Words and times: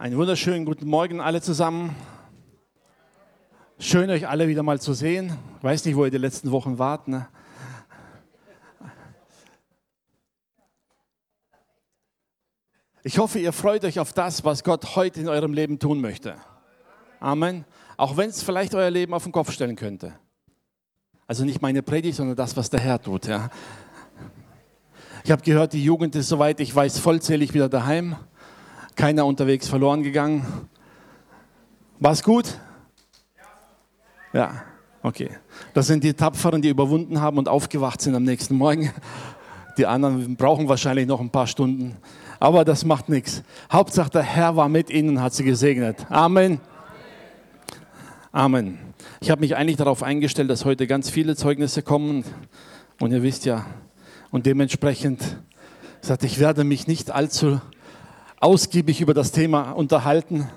Einen 0.00 0.16
wunderschönen 0.16 0.64
guten 0.64 0.88
Morgen 0.88 1.20
alle 1.20 1.42
zusammen. 1.42 1.94
Schön 3.78 4.08
euch 4.08 4.26
alle 4.26 4.48
wieder 4.48 4.62
mal 4.62 4.80
zu 4.80 4.94
sehen. 4.94 5.36
Ich 5.58 5.62
weiß 5.62 5.84
nicht, 5.84 5.94
wo 5.94 6.06
ihr 6.06 6.10
die 6.10 6.16
letzten 6.16 6.52
Wochen 6.52 6.78
wart. 6.78 7.06
Ne? 7.06 7.28
Ich 13.02 13.18
hoffe, 13.18 13.40
ihr 13.40 13.52
freut 13.52 13.84
euch 13.84 14.00
auf 14.00 14.14
das, 14.14 14.42
was 14.42 14.64
Gott 14.64 14.96
heute 14.96 15.20
in 15.20 15.28
eurem 15.28 15.52
Leben 15.52 15.78
tun 15.78 16.00
möchte. 16.00 16.34
Amen. 17.18 17.66
Auch 17.98 18.16
wenn 18.16 18.30
es 18.30 18.42
vielleicht 18.42 18.74
euer 18.74 18.88
Leben 18.88 19.12
auf 19.12 19.24
den 19.24 19.32
Kopf 19.32 19.52
stellen 19.52 19.76
könnte. 19.76 20.14
Also 21.26 21.44
nicht 21.44 21.60
meine 21.60 21.82
Predigt, 21.82 22.16
sondern 22.16 22.36
das, 22.36 22.56
was 22.56 22.70
der 22.70 22.80
Herr 22.80 23.02
tut. 23.02 23.26
Ja. 23.26 23.50
Ich 25.24 25.30
habe 25.30 25.42
gehört, 25.42 25.74
die 25.74 25.84
Jugend 25.84 26.16
ist 26.16 26.30
soweit 26.30 26.58
ich 26.60 26.74
weiß 26.74 27.00
vollzählig 27.00 27.52
wieder 27.52 27.68
daheim. 27.68 28.16
Keiner 29.00 29.24
unterwegs 29.24 29.66
verloren 29.66 30.02
gegangen. 30.02 30.46
War 32.00 32.12
es 32.12 32.22
gut? 32.22 32.58
Ja, 34.34 34.62
okay. 35.02 35.30
Das 35.72 35.86
sind 35.86 36.04
die 36.04 36.12
Tapferen, 36.12 36.60
die 36.60 36.68
überwunden 36.68 37.18
haben 37.18 37.38
und 37.38 37.48
aufgewacht 37.48 38.02
sind 38.02 38.14
am 38.14 38.24
nächsten 38.24 38.56
Morgen. 38.56 38.92
Die 39.78 39.86
anderen 39.86 40.36
brauchen 40.36 40.68
wahrscheinlich 40.68 41.06
noch 41.06 41.18
ein 41.18 41.30
paar 41.30 41.46
Stunden. 41.46 41.96
Aber 42.40 42.62
das 42.66 42.84
macht 42.84 43.08
nichts. 43.08 43.42
Hauptsache, 43.72 44.10
der 44.10 44.22
Herr 44.22 44.56
war 44.56 44.68
mit 44.68 44.90
ihnen 44.90 45.16
und 45.16 45.22
hat 45.22 45.32
sie 45.32 45.44
gesegnet. 45.44 46.04
Amen. 46.10 46.60
Amen. 48.32 48.80
Ich 49.22 49.30
habe 49.30 49.40
mich 49.40 49.56
eigentlich 49.56 49.78
darauf 49.78 50.02
eingestellt, 50.02 50.50
dass 50.50 50.66
heute 50.66 50.86
ganz 50.86 51.08
viele 51.08 51.36
Zeugnisse 51.36 51.80
kommen. 51.80 52.22
Und 53.00 53.12
ihr 53.12 53.22
wisst 53.22 53.46
ja, 53.46 53.64
und 54.30 54.44
dementsprechend 54.44 55.38
sagte 56.02 56.26
ich, 56.26 56.38
werde 56.38 56.64
mich 56.64 56.86
nicht 56.86 57.10
allzu 57.10 57.62
ausgiebig 58.40 59.00
über 59.00 59.14
das 59.14 59.30
Thema 59.30 59.72
unterhalten. 59.72 60.48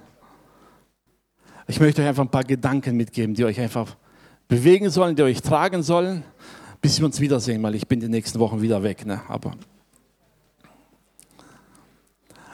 Ich 1.67 1.79
möchte 1.79 2.01
euch 2.01 2.07
einfach 2.07 2.23
ein 2.23 2.31
paar 2.31 2.45
Gedanken 2.45 2.95
mitgeben, 2.95 3.35
die 3.35 3.43
euch 3.43 3.59
einfach 3.59 3.95
bewegen 4.47 4.89
sollen, 4.89 5.15
die 5.15 5.23
euch 5.23 5.41
tragen 5.41 5.83
sollen, 5.83 6.23
bis 6.81 6.99
wir 6.99 7.05
uns 7.05 7.19
wiedersehen, 7.19 7.61
weil 7.61 7.75
ich 7.75 7.87
bin 7.87 7.99
die 7.99 8.07
nächsten 8.07 8.39
Wochen 8.39 8.61
wieder 8.61 8.83
weg. 8.83 9.05
Ne? 9.05 9.21
Aber 9.27 9.51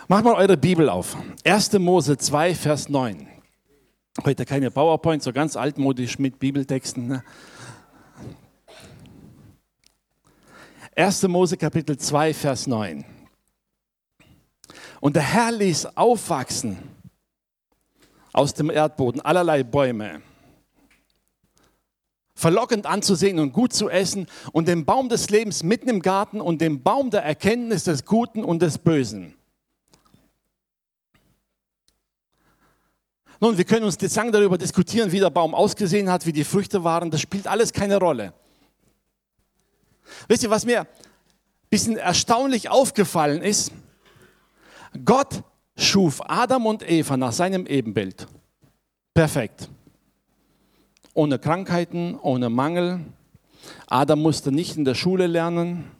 macht 0.07 0.23
mal 0.23 0.35
eure 0.35 0.57
Bibel 0.57 0.89
auf. 0.89 1.15
1. 1.43 1.73
Mose 1.73 2.17
2, 2.17 2.55
Vers 2.55 2.89
9. 2.89 3.27
Heute 4.25 4.45
keine 4.45 4.71
PowerPoint, 4.71 5.23
so 5.23 5.31
ganz 5.31 5.55
altmodisch 5.55 6.19
mit 6.19 6.39
Bibeltexten. 6.39 7.07
Ne? 7.07 7.23
1. 10.95 11.23
Mose 11.27 11.55
Kapitel 11.55 11.97
2, 11.97 12.33
Vers 12.33 12.67
9. 12.67 13.05
Und 15.01 15.15
der 15.15 15.23
Herr 15.23 15.51
ließ 15.51 15.97
aufwachsen 15.97 16.77
aus 18.33 18.53
dem 18.53 18.69
Erdboden 18.69 19.21
allerlei 19.21 19.63
Bäume, 19.63 20.21
verlockend 22.35 22.85
anzusehen 22.85 23.39
und 23.39 23.53
gut 23.53 23.73
zu 23.73 23.89
essen, 23.89 24.27
und 24.51 24.67
den 24.67 24.85
Baum 24.85 25.09
des 25.09 25.29
Lebens 25.29 25.63
mitten 25.63 25.89
im 25.89 26.01
Garten 26.01 26.41
und 26.41 26.61
den 26.61 26.83
Baum 26.83 27.09
der 27.09 27.23
Erkenntnis 27.23 27.85
des 27.85 28.05
Guten 28.05 28.43
und 28.43 28.61
des 28.61 28.77
Bösen. 28.77 29.35
Nun, 33.41 33.57
wir 33.57 33.63
können 33.63 33.85
uns 33.85 33.97
jetzt 34.01 34.15
lang 34.17 34.33
darüber 34.33 34.57
diskutieren, 34.57 35.13
wie 35.13 35.19
der 35.19 35.29
Baum 35.29 35.55
ausgesehen 35.55 36.09
hat, 36.11 36.25
wie 36.25 36.33
die 36.33 36.43
Früchte 36.43 36.83
waren. 36.83 37.09
Das 37.09 37.21
spielt 37.21 37.47
alles 37.47 37.71
keine 37.71 37.97
Rolle. 37.97 38.33
Wisst 40.27 40.43
ihr, 40.43 40.49
was 40.49 40.65
mir 40.65 40.81
ein 40.81 40.87
bisschen 41.69 41.95
erstaunlich 41.95 42.69
aufgefallen 42.69 43.41
ist? 43.41 43.71
Gott 45.05 45.43
schuf 45.77 46.21
Adam 46.27 46.65
und 46.65 46.89
Eva 46.89 47.17
nach 47.17 47.31
seinem 47.31 47.65
Ebenbild. 47.65 48.27
Perfekt. 49.13 49.69
Ohne 51.13 51.39
Krankheiten, 51.39 52.17
ohne 52.19 52.49
Mangel. 52.49 53.01
Adam 53.87 54.21
musste 54.21 54.51
nicht 54.51 54.77
in 54.77 54.85
der 54.85 54.95
Schule 54.95 55.27
lernen. 55.27 55.91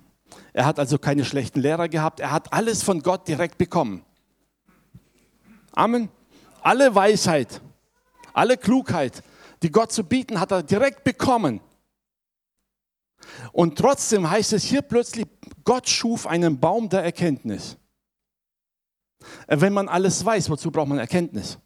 Er 0.54 0.66
hat 0.66 0.80
also 0.80 0.98
keine 0.98 1.26
schlechten 1.26 1.60
Lehrer 1.60 1.90
gehabt. 1.90 2.20
Er 2.20 2.32
hat 2.32 2.54
alles 2.54 2.84
von 2.84 3.02
Gott 3.02 3.28
direkt 3.28 3.58
bekommen. 3.58 4.04
Amen. 5.74 6.10
Alle 6.62 6.94
Weisheit, 6.94 7.62
alle 8.34 8.58
Klugheit, 8.58 9.24
die 9.64 9.72
Gott 9.72 9.92
zu 9.92 10.04
bieten, 10.04 10.40
hat 10.40 10.52
er 10.52 10.64
direkt 10.64 11.04
bekommen. 11.04 11.62
Und 13.52 13.78
trotzdem 13.78 14.30
heißt 14.30 14.54
es 14.54 14.64
hier 14.64 14.82
plötzlich, 14.82 15.28
Gott 15.64 15.88
schuf 15.88 16.28
einen 16.28 16.60
Baum 16.60 16.90
der 16.90 17.04
Erkenntnis. 17.04 17.78
Wenn 19.48 19.74
man 19.74 19.88
alles 19.88 20.24
weiß, 20.24 20.50
wozu 20.50 20.72
braucht 20.72 20.88
man 20.88 21.00
Erkenntnis? 21.00 21.58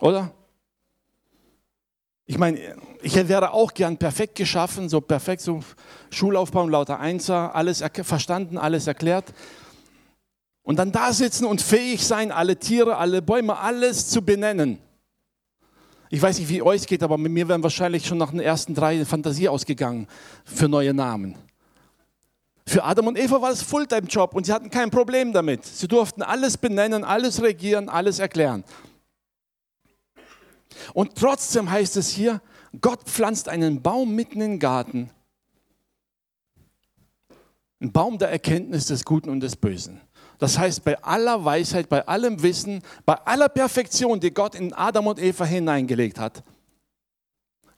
Oder? 0.00 0.34
Ich 2.26 2.38
meine, 2.38 2.58
ich 3.02 3.14
wäre 3.14 3.52
auch 3.52 3.74
gern 3.74 3.98
perfekt 3.98 4.34
geschaffen, 4.34 4.88
so 4.88 5.00
perfekt, 5.00 5.42
so 5.42 5.60
Schulaufbau, 6.10 6.66
lauter 6.68 6.98
Einser, 6.98 7.54
alles 7.54 7.84
verstanden, 8.02 8.56
alles 8.56 8.86
erklärt. 8.86 9.32
Und 10.62 10.78
dann 10.78 10.92
da 10.92 11.12
sitzen 11.12 11.44
und 11.44 11.60
fähig 11.60 12.06
sein, 12.06 12.32
alle 12.32 12.58
Tiere, 12.58 12.96
alle 12.96 13.20
Bäume, 13.20 13.58
alles 13.58 14.08
zu 14.08 14.22
benennen. 14.22 14.78
Ich 16.08 16.22
weiß 16.22 16.38
nicht, 16.38 16.48
wie 16.48 16.62
euch 16.62 16.86
geht, 16.86 17.02
aber 17.02 17.18
mit 17.18 17.32
mir 17.32 17.48
wären 17.48 17.62
wahrscheinlich 17.62 18.06
schon 18.06 18.18
nach 18.18 18.30
den 18.30 18.40
ersten 18.40 18.74
drei 18.74 19.04
Fantasie 19.04 19.48
ausgegangen 19.48 20.06
für 20.44 20.68
neue 20.68 20.94
Namen. 20.94 21.36
Für 22.66 22.84
Adam 22.84 23.08
und 23.08 23.18
Eva 23.18 23.40
war 23.42 23.50
es 23.50 23.62
Fulltime-Job 23.62 24.34
und 24.34 24.46
sie 24.46 24.52
hatten 24.52 24.70
kein 24.70 24.90
Problem 24.90 25.32
damit. 25.32 25.64
Sie 25.64 25.86
durften 25.86 26.22
alles 26.22 26.56
benennen, 26.56 27.04
alles 27.04 27.42
regieren, 27.42 27.88
alles 27.88 28.18
erklären. 28.18 28.64
Und 30.92 31.14
trotzdem 31.14 31.70
heißt 31.70 31.96
es 31.96 32.08
hier, 32.08 32.40
Gott 32.80 33.04
pflanzt 33.04 33.48
einen 33.48 33.82
Baum 33.82 34.14
mitten 34.14 34.40
im 34.40 34.58
Garten. 34.58 35.10
Ein 37.80 37.92
Baum 37.92 38.18
der 38.18 38.30
Erkenntnis 38.30 38.86
des 38.86 39.04
Guten 39.04 39.28
und 39.28 39.40
des 39.40 39.56
Bösen. 39.56 40.00
Das 40.38 40.58
heißt, 40.58 40.82
bei 40.84 41.00
aller 41.02 41.44
Weisheit, 41.44 41.88
bei 41.88 42.06
allem 42.08 42.42
Wissen, 42.42 42.82
bei 43.04 43.14
aller 43.14 43.48
Perfektion, 43.48 44.18
die 44.20 44.32
Gott 44.32 44.54
in 44.54 44.72
Adam 44.72 45.06
und 45.06 45.20
Eva 45.20 45.44
hineingelegt 45.44 46.18
hat, 46.18 46.42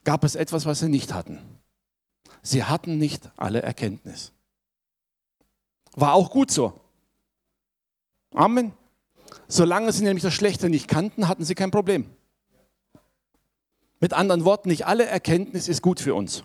gab 0.05 0.25
es 0.25 0.37
etwas, 0.37 0.65
was 0.65 0.79
sie 0.79 0.89
nicht 0.89 1.13
hatten. 1.13 1.39
Sie 2.43 2.65
hatten 2.65 2.97
nicht 2.99 3.29
alle 3.37 3.63
Erkenntnis. 3.63 4.33
War 5.97 6.15
auch 6.15 6.31
gut 6.31 6.51
so. 6.51 6.79
Amen. 8.35 8.73
Solange 9.49 9.91
sie 9.93 10.05
nämlich 10.05 10.23
das 10.23 10.35
Schlechte 10.35 10.69
nicht 10.69 10.89
kannten, 10.89 11.27
hatten 11.27 11.45
sie 11.45 11.55
kein 11.55 11.71
Problem. 11.71 12.09
Mit 13.99 14.13
anderen 14.13 14.45
Worten, 14.45 14.69
nicht 14.69 14.87
alle 14.87 15.07
Erkenntnis 15.07 15.69
ist 15.69 15.83
gut 15.83 15.99
für 15.99 16.15
uns. 16.15 16.45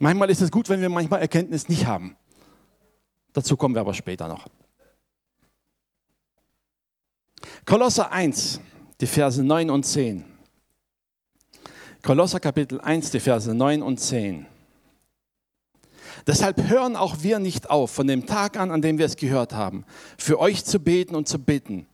Manchmal 0.00 0.28
ist 0.28 0.42
es 0.42 0.50
gut, 0.50 0.68
wenn 0.68 0.80
wir 0.80 0.88
manchmal 0.88 1.20
Erkenntnis 1.20 1.68
nicht 1.68 1.86
haben. 1.86 2.16
Dazu 3.32 3.56
kommen 3.56 3.74
wir 3.74 3.80
aber 3.80 3.94
später 3.94 4.26
noch. 4.26 4.48
Kolosser 7.64 8.10
1, 8.10 8.60
die 9.00 9.06
Verse 9.06 9.42
9 9.42 9.70
und 9.70 9.84
10. 9.84 10.24
Kolosser 12.02 12.40
Kapitel 12.40 12.80
1, 12.80 13.12
die 13.12 13.20
Verse 13.20 13.54
9 13.54 13.82
und 13.82 13.98
10. 13.98 14.46
Deshalb 16.26 16.68
hören 16.68 16.96
auch 16.96 17.16
wir 17.22 17.38
nicht 17.38 17.70
auf, 17.70 17.90
von 17.90 18.06
dem 18.06 18.26
Tag 18.26 18.56
an, 18.58 18.70
an 18.70 18.82
dem 18.82 18.98
wir 18.98 19.06
es 19.06 19.16
gehört 19.16 19.52
haben, 19.52 19.84
für 20.18 20.38
euch 20.38 20.64
zu 20.64 20.78
beten 20.78 21.14
und 21.14 21.28
zu 21.28 21.38
bitten, 21.38 21.86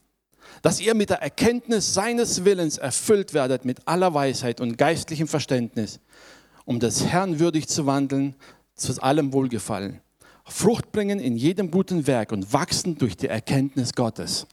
dass 0.63 0.81
ihr 0.81 0.95
mit 0.95 1.11
der 1.11 1.23
Erkenntnis 1.23 1.95
seines 1.95 2.45
Willens 2.45 2.79
erfüllt 2.79 3.35
werdet 3.35 3.65
mit 3.65 3.87
aller 3.87 4.15
Weisheit 4.15 4.61
und 4.61 4.77
geistlichem 4.77 5.29
Verständnis, 5.29 6.01
um 6.65 6.81
des 6.81 7.07
Herrn 7.07 7.39
würdig 7.39 7.69
zu 7.69 7.87
wandeln, 7.87 8.35
zu 8.75 9.01
allem 9.03 9.33
Wohlgefallen, 9.33 10.01
Frucht 10.45 10.91
bringen 10.93 11.21
in 11.21 11.37
jedem 11.37 11.71
guten 11.71 12.07
Werk 12.07 12.33
und 12.33 12.53
wachsen 12.53 12.99
durch 12.99 13.17
die 13.17 13.29
Erkenntnis 13.29 13.95
Gottes. 13.95 14.47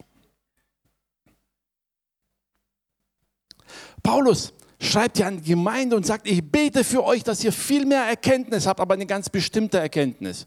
Paulus 4.03 4.53
schreibt 4.79 5.17
ja 5.17 5.27
an 5.27 5.37
die 5.37 5.49
Gemeinde 5.49 5.95
und 5.95 6.05
sagt, 6.05 6.27
ich 6.27 6.43
bete 6.43 6.83
für 6.83 7.03
euch, 7.03 7.23
dass 7.23 7.43
ihr 7.43 7.51
viel 7.51 7.85
mehr 7.85 8.03
Erkenntnis 8.03 8.67
habt, 8.67 8.79
aber 8.79 8.93
eine 8.93 9.05
ganz 9.05 9.29
bestimmte 9.29 9.79
Erkenntnis. 9.79 10.45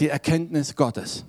Die 0.00 0.08
Erkenntnis 0.08 0.74
Gottes. 0.74 1.24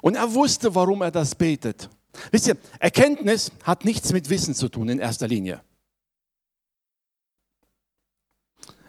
Und 0.00 0.16
er 0.16 0.34
wusste, 0.34 0.74
warum 0.74 1.02
er 1.02 1.10
das 1.10 1.34
betet. 1.34 1.88
Wisst 2.30 2.46
ihr, 2.46 2.56
Erkenntnis 2.78 3.50
hat 3.62 3.84
nichts 3.84 4.12
mit 4.12 4.28
Wissen 4.30 4.54
zu 4.54 4.68
tun 4.68 4.88
in 4.88 4.98
erster 4.98 5.28
Linie. 5.28 5.62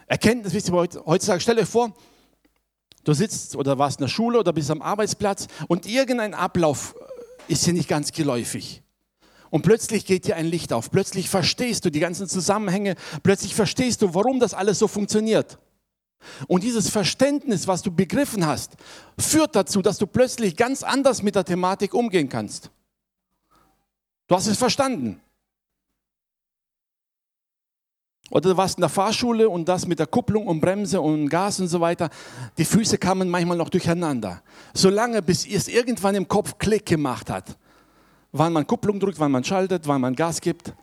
Erkenntnis, 0.08 0.54
wisst 0.54 0.70
ihr, 0.70 0.74
heutzutage, 0.74 1.40
stell 1.40 1.58
euch 1.58 1.68
vor, 1.68 1.96
du 3.04 3.14
sitzt 3.14 3.56
oder 3.56 3.78
warst 3.78 4.00
in 4.00 4.04
der 4.04 4.10
Schule 4.10 4.40
oder 4.40 4.54
bist 4.54 4.70
am 4.70 4.82
Arbeitsplatz 4.82 5.48
und 5.68 5.86
irgendein 5.86 6.34
Ablauf 6.34 6.96
ist 7.48 7.66
hier 7.66 7.74
nicht 7.74 7.90
ganz 7.90 8.12
geläufig. 8.12 8.82
Und 9.50 9.62
plötzlich 9.62 10.06
geht 10.06 10.26
dir 10.26 10.36
ein 10.36 10.48
Licht 10.48 10.74
auf. 10.74 10.92
Plötzlich 10.92 11.30
verstehst 11.30 11.86
du 11.86 11.90
die 11.90 12.00
ganzen 12.00 12.28
Zusammenhänge. 12.28 12.96
Plötzlich 13.24 13.56
verstehst 13.56 14.02
du, 14.02 14.14
warum 14.14 14.40
das 14.40 14.54
alles 14.54 14.80
so 14.80 14.88
funktioniert. 14.88 15.60
Und 16.48 16.64
dieses 16.64 16.90
Verständnis, 16.90 17.68
was 17.68 17.82
du 17.82 17.92
begriffen 17.92 18.46
hast, 18.46 18.74
führt 19.18 19.56
dazu, 19.56 19.82
dass 19.82 19.98
du 19.98 20.08
plötzlich 20.08 20.56
ganz 20.56 20.84
anders 20.84 21.22
mit 21.22 21.36
der 21.36 21.46
Thematik 21.46 21.94
umgehen 21.94 22.30
kannst. 22.30 22.72
Du 24.28 24.36
hast 24.36 24.48
es 24.48 24.58
verstanden. 24.58 25.22
Oder 28.32 28.50
du 28.50 28.58
warst 28.58 28.78
in 28.78 28.82
der 28.82 28.90
Fahrschule 28.90 29.48
und 29.48 29.70
das 29.70 29.86
mit 29.86 30.00
der 30.00 30.08
Kupplung 30.08 30.48
und 30.48 30.60
Bremse 30.60 31.00
und 31.00 31.30
Gas 31.30 31.60
und 31.60 31.68
so 31.68 31.80
weiter. 31.80 32.10
Die 32.58 32.66
Füße 32.66 32.98
kamen 32.98 33.30
manchmal 33.30 33.58
noch 33.58 33.70
durcheinander. 33.70 34.42
Solange 34.74 35.22
bis 35.22 35.46
es 35.46 35.68
irgendwann 35.68 36.16
im 36.16 36.28
Kopf 36.28 36.58
Klick 36.58 36.86
gemacht 36.86 37.30
hat. 37.30 37.58
Wann 38.32 38.52
man 38.52 38.66
Kupplung 38.66 39.00
drückt, 39.00 39.20
wann 39.20 39.32
man 39.32 39.44
schaltet, 39.44 39.88
wann 39.88 40.02
man 40.02 40.16
Gas 40.16 40.42
gibt. 40.42 40.74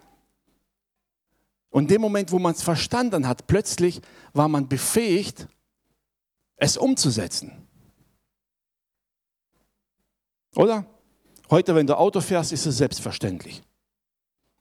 Und 1.70 1.82
in 1.82 1.88
dem 1.88 2.00
Moment, 2.00 2.30
wo 2.30 2.38
man 2.38 2.52
es 2.52 2.62
verstanden 2.62 3.26
hat, 3.26 3.46
plötzlich 3.46 4.00
war 4.32 4.46
man 4.46 4.68
befähigt, 4.68 5.48
es 6.56 6.76
umzusetzen. 6.76 7.66
Oder? 10.54 10.86
Heute, 11.50 11.74
wenn 11.74 11.86
du 11.86 11.98
Auto 11.98 12.20
fährst, 12.20 12.52
ist 12.52 12.66
es 12.66 12.76
selbstverständlich. 12.76 13.62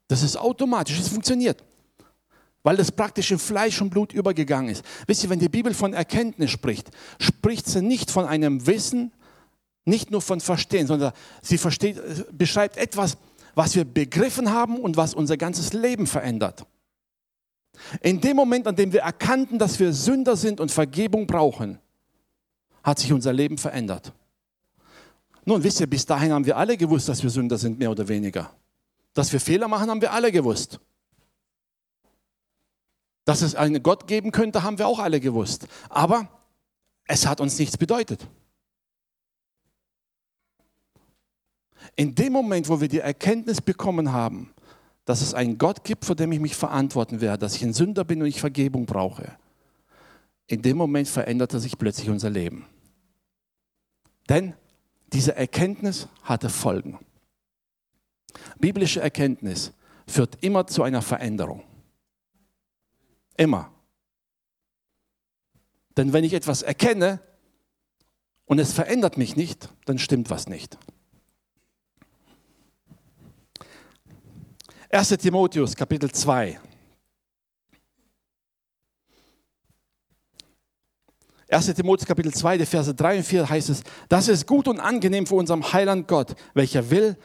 Das 0.07 0.23
ist 0.23 0.35
automatisch, 0.35 0.99
es 0.99 1.07
funktioniert 1.07 1.63
weil 2.63 2.77
das 2.77 2.91
praktisch 2.91 3.31
in 3.31 3.39
Fleisch 3.39 3.81
und 3.81 3.89
Blut 3.89 4.13
übergegangen 4.13 4.69
ist. 4.69 4.83
Wisst 5.07 5.23
ihr, 5.23 5.29
wenn 5.29 5.39
die 5.39 5.49
Bibel 5.49 5.73
von 5.73 5.93
Erkenntnis 5.93 6.51
spricht, 6.51 6.91
spricht 7.19 7.67
sie 7.67 7.81
nicht 7.81 8.11
von 8.11 8.25
einem 8.25 8.67
Wissen, 8.67 9.11
nicht 9.85 10.11
nur 10.11 10.21
von 10.21 10.39
Verstehen, 10.39 10.87
sondern 10.87 11.11
sie 11.41 11.57
versteht, 11.57 11.99
beschreibt 12.37 12.77
etwas, 12.77 13.17
was 13.55 13.75
wir 13.75 13.83
begriffen 13.83 14.51
haben 14.51 14.79
und 14.79 14.95
was 14.95 15.13
unser 15.13 15.37
ganzes 15.37 15.73
Leben 15.73 16.07
verändert. 16.07 16.65
In 18.01 18.21
dem 18.21 18.35
Moment, 18.35 18.67
an 18.67 18.75
dem 18.75 18.93
wir 18.93 19.01
erkannten, 19.01 19.57
dass 19.57 19.79
wir 19.79 19.91
Sünder 19.91 20.35
sind 20.35 20.59
und 20.59 20.71
Vergebung 20.71 21.25
brauchen, 21.25 21.79
hat 22.83 22.99
sich 22.99 23.11
unser 23.11 23.33
Leben 23.33 23.57
verändert. 23.57 24.13
Nun, 25.45 25.63
wisst 25.63 25.79
ihr, 25.79 25.87
bis 25.87 26.05
dahin 26.05 26.31
haben 26.31 26.45
wir 26.45 26.55
alle 26.55 26.77
gewusst, 26.77 27.09
dass 27.09 27.23
wir 27.23 27.29
Sünder 27.29 27.57
sind, 27.57 27.79
mehr 27.79 27.89
oder 27.89 28.07
weniger. 28.07 28.51
Dass 29.13 29.33
wir 29.33 29.39
Fehler 29.39 29.67
machen, 29.67 29.89
haben 29.89 30.01
wir 30.01 30.13
alle 30.13 30.31
gewusst. 30.31 30.79
Dass 33.31 33.41
es 33.41 33.55
einen 33.55 33.81
Gott 33.81 34.07
geben 34.07 34.33
könnte, 34.33 34.61
haben 34.61 34.77
wir 34.77 34.87
auch 34.87 34.99
alle 34.99 35.21
gewusst. 35.21 35.65
Aber 35.87 36.27
es 37.05 37.25
hat 37.25 37.39
uns 37.39 37.57
nichts 37.57 37.77
bedeutet. 37.77 38.27
In 41.95 42.13
dem 42.13 42.33
Moment, 42.33 42.67
wo 42.67 42.81
wir 42.81 42.89
die 42.89 42.99
Erkenntnis 42.99 43.61
bekommen 43.61 44.11
haben, 44.11 44.53
dass 45.05 45.21
es 45.21 45.33
einen 45.33 45.57
Gott 45.57 45.85
gibt, 45.85 46.03
vor 46.03 46.17
dem 46.17 46.33
ich 46.33 46.41
mich 46.41 46.57
verantworten 46.57 47.21
werde, 47.21 47.37
dass 47.37 47.55
ich 47.55 47.63
ein 47.63 47.71
Sünder 47.71 48.03
bin 48.03 48.21
und 48.21 48.27
ich 48.27 48.41
Vergebung 48.41 48.85
brauche, 48.85 49.37
in 50.47 50.61
dem 50.61 50.75
Moment 50.75 51.07
veränderte 51.07 51.61
sich 51.61 51.77
plötzlich 51.77 52.09
unser 52.09 52.29
Leben. 52.29 52.65
Denn 54.27 54.55
diese 55.13 55.37
Erkenntnis 55.37 56.09
hatte 56.23 56.49
Folgen. 56.49 56.99
Biblische 58.59 58.99
Erkenntnis 58.99 59.71
führt 60.05 60.37
immer 60.43 60.67
zu 60.67 60.83
einer 60.83 61.01
Veränderung. 61.01 61.63
Immer. 63.37 63.71
Denn 65.97 66.13
wenn 66.13 66.23
ich 66.23 66.33
etwas 66.33 66.61
erkenne 66.61 67.19
und 68.45 68.59
es 68.59 68.73
verändert 68.73 69.17
mich 69.17 69.35
nicht, 69.35 69.69
dann 69.85 69.99
stimmt 69.99 70.29
was 70.29 70.47
nicht. 70.47 70.77
1 74.89 75.09
Timotheus 75.09 75.75
Kapitel 75.75 76.11
2. 76.11 76.59
1 81.49 81.73
Timotheus 81.73 82.07
Kapitel 82.07 82.33
2, 82.33 82.59
die 82.59 82.65
Verse 82.65 82.93
3 82.95 83.17
und 83.17 83.23
4 83.23 83.49
heißt 83.49 83.69
es, 83.69 83.83
das 84.07 84.29
ist 84.29 84.47
gut 84.47 84.67
und 84.69 84.79
angenehm 84.79 85.27
für 85.27 85.35
unserem 85.35 85.73
Heiland 85.73 86.07
Gott, 86.07 86.35
welcher 86.53 86.89
will, 86.89 87.17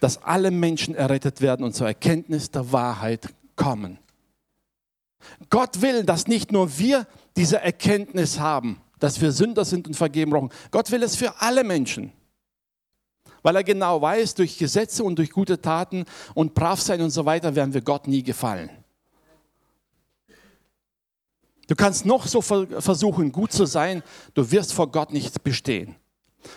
dass 0.00 0.22
alle 0.22 0.50
Menschen 0.50 0.94
errettet 0.94 1.40
werden 1.40 1.64
und 1.64 1.74
zur 1.74 1.86
Erkenntnis 1.86 2.50
der 2.50 2.72
Wahrheit 2.72 3.28
kommen. 3.56 3.98
Gott 5.50 5.82
will, 5.82 6.04
dass 6.04 6.26
nicht 6.26 6.52
nur 6.52 6.78
wir 6.78 7.06
diese 7.36 7.60
Erkenntnis 7.60 8.38
haben, 8.38 8.80
dass 8.98 9.20
wir 9.20 9.32
Sünder 9.32 9.64
sind 9.64 9.86
und 9.86 9.94
vergeben 9.94 10.30
brauchen. 10.30 10.50
Gott 10.70 10.90
will 10.90 11.02
es 11.02 11.16
für 11.16 11.40
alle 11.40 11.64
Menschen. 11.64 12.12
Weil 13.42 13.56
er 13.56 13.64
genau 13.64 14.00
weiß, 14.00 14.34
durch 14.34 14.56
Gesetze 14.56 15.04
und 15.04 15.18
durch 15.18 15.30
gute 15.30 15.60
Taten 15.60 16.06
und 16.32 16.54
brav 16.54 16.80
sein 16.80 17.02
und 17.02 17.10
so 17.10 17.26
weiter 17.26 17.54
werden 17.54 17.74
wir 17.74 17.82
Gott 17.82 18.08
nie 18.08 18.22
gefallen. 18.22 18.70
Du 21.66 21.74
kannst 21.74 22.04
noch 22.04 22.26
so 22.26 22.42
versuchen, 22.42 23.32
gut 23.32 23.52
zu 23.52 23.64
sein, 23.64 24.02
du 24.34 24.50
wirst 24.50 24.72
vor 24.72 24.90
Gott 24.90 25.12
nicht 25.12 25.42
bestehen. 25.44 25.96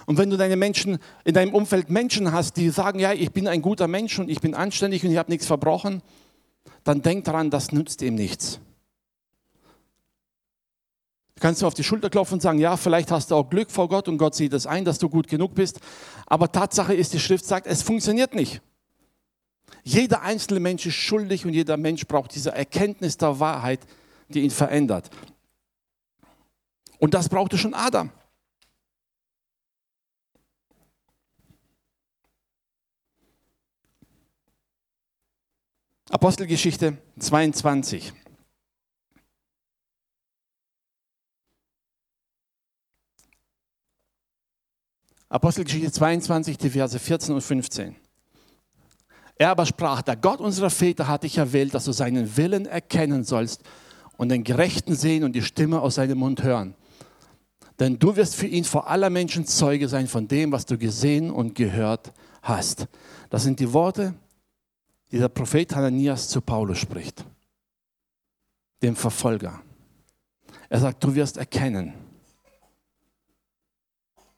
Und 0.06 0.18
wenn 0.18 0.30
du 0.30 0.38
deine 0.38 0.58
Menschen 0.58 0.98
in 1.24 1.34
deinem 1.34 1.54
Umfeld 1.54 1.90
Menschen 1.90 2.31
hast, 2.31 2.58
die 2.58 2.70
sagen, 2.70 3.00
ja, 3.00 3.13
ich 3.13 3.31
bin 3.31 3.48
ein 3.48 3.62
guter 3.62 3.88
Mensch 3.88 4.20
und 4.20 4.30
ich 4.30 4.42
bin 4.42 4.54
anständig 4.54 5.04
und 5.04 5.12
ich 5.12 5.18
habe 5.18 5.31
nichts 5.31 5.46
verbrochen, 5.46 6.02
dann 6.88 7.01
denk 7.01 7.25
daran, 7.25 7.50
das 7.50 7.72
nützt 7.72 8.01
ihm 8.01 8.16
nichts. 8.16 8.60
Du 11.36 11.42
kannst 11.42 11.62
du 11.62 11.68
auf 11.68 11.74
die 11.74 11.84
Schulter 11.84 12.10
klopfen 12.10 12.36
und 12.36 12.42
sagen, 12.42 12.60
ja, 12.60 12.78
vielleicht 12.78 13.12
hast 13.12 13.30
du 13.30 13.36
auch 13.36 13.50
Glück 13.50 13.69
vor 13.69 13.89
Gott 13.89 14.07
und 14.07 14.18
Gott 14.18 14.34
sieht 14.34 14.54
es 14.54 14.66
ein, 14.66 14.86
dass 14.86 14.98
du 14.98 15.10
gut 15.10 15.28
genug 15.28 15.54
bist. 15.54 15.80
Aber 16.25 16.51
Tatsache 16.51 16.94
ist, 16.94 17.13
die 17.13 17.19
Schrift 17.19 17.45
sagt, 17.45 17.68
es 17.68 17.84
funktioniert 17.84 18.34
nicht. 18.34 18.62
Jeder 19.84 20.22
einzelne 20.22 20.60
Mensch 20.60 20.86
ist 20.86 20.95
schuldig 20.95 21.45
und 21.45 21.54
jeder 21.54 21.78
Mensch 21.78 22.07
braucht 22.07 22.34
diese 22.34 22.54
Erkenntnis 22.54 23.18
der 23.18 23.39
Wahrheit, 23.39 23.81
die 24.30 24.42
ihn 24.42 24.50
verändert. 24.50 25.10
Und 27.00 27.13
das 27.13 27.30
brauchte 27.30 27.57
schon 27.57 27.74
Adam. 27.74 28.12
Apostelgeschichte 36.09 36.98
22. 37.19 38.13
Apostelgeschichte 45.27 45.92
22, 45.92 46.57
die 46.57 46.69
Verse 46.69 46.98
14 46.98 47.36
und 47.36 47.42
15. 47.42 47.95
Er 49.36 49.50
aber 49.50 49.65
sprach, 49.65 50.01
der 50.01 50.15
Gott 50.15 50.39
unserer 50.39 50.69
Väter 50.69 51.09
hat 51.09 51.24
dich 51.24 51.38
erwählt, 51.38 51.74
dass 51.74 51.83
du 51.83 51.91
seinen 51.91 52.38
Willen 52.38 52.65
erkennen 52.65 53.25
sollst 53.25 53.63
und 54.15 54.29
den 54.29 54.46
Gerechten 54.46 54.96
sehen 54.96 55.25
und 55.25 55.34
die 55.34 55.41
Stimme 55.41 55.82
aus 55.82 55.96
seinem 55.96 56.20
Mund 56.20 56.41
hören. 56.41 56.74
Denn 57.82 58.00
du 58.00 58.15
wirst 58.15 58.36
für 58.36 58.48
ihn 58.48 58.63
vor 58.63 58.89
aller 58.89 59.10
Menschen 59.10 59.46
Zeuge 59.46 59.89
sein 59.89 60.08
von 60.08 60.29
dem, 60.29 60.53
was 60.53 60.65
du 60.65 60.77
gesehen 60.77 61.29
und 61.29 61.53
gehört 61.53 62.13
hast. 62.41 62.88
Das 63.29 63.43
sind 63.43 63.60
die 63.60 63.74
Worte, 63.74 64.15
die 65.12 65.20
der 65.20 65.30
Prophet 65.30 65.76
Hananias 65.76 66.30
zu 66.30 66.42
Paulus 66.42 66.80
spricht, 66.80 67.26
dem 68.82 68.96
Verfolger. 68.96 69.62
Er 70.70 70.80
sagt, 70.80 71.04
du 71.04 71.16
wirst 71.16 71.38
erkennen. 71.38 71.94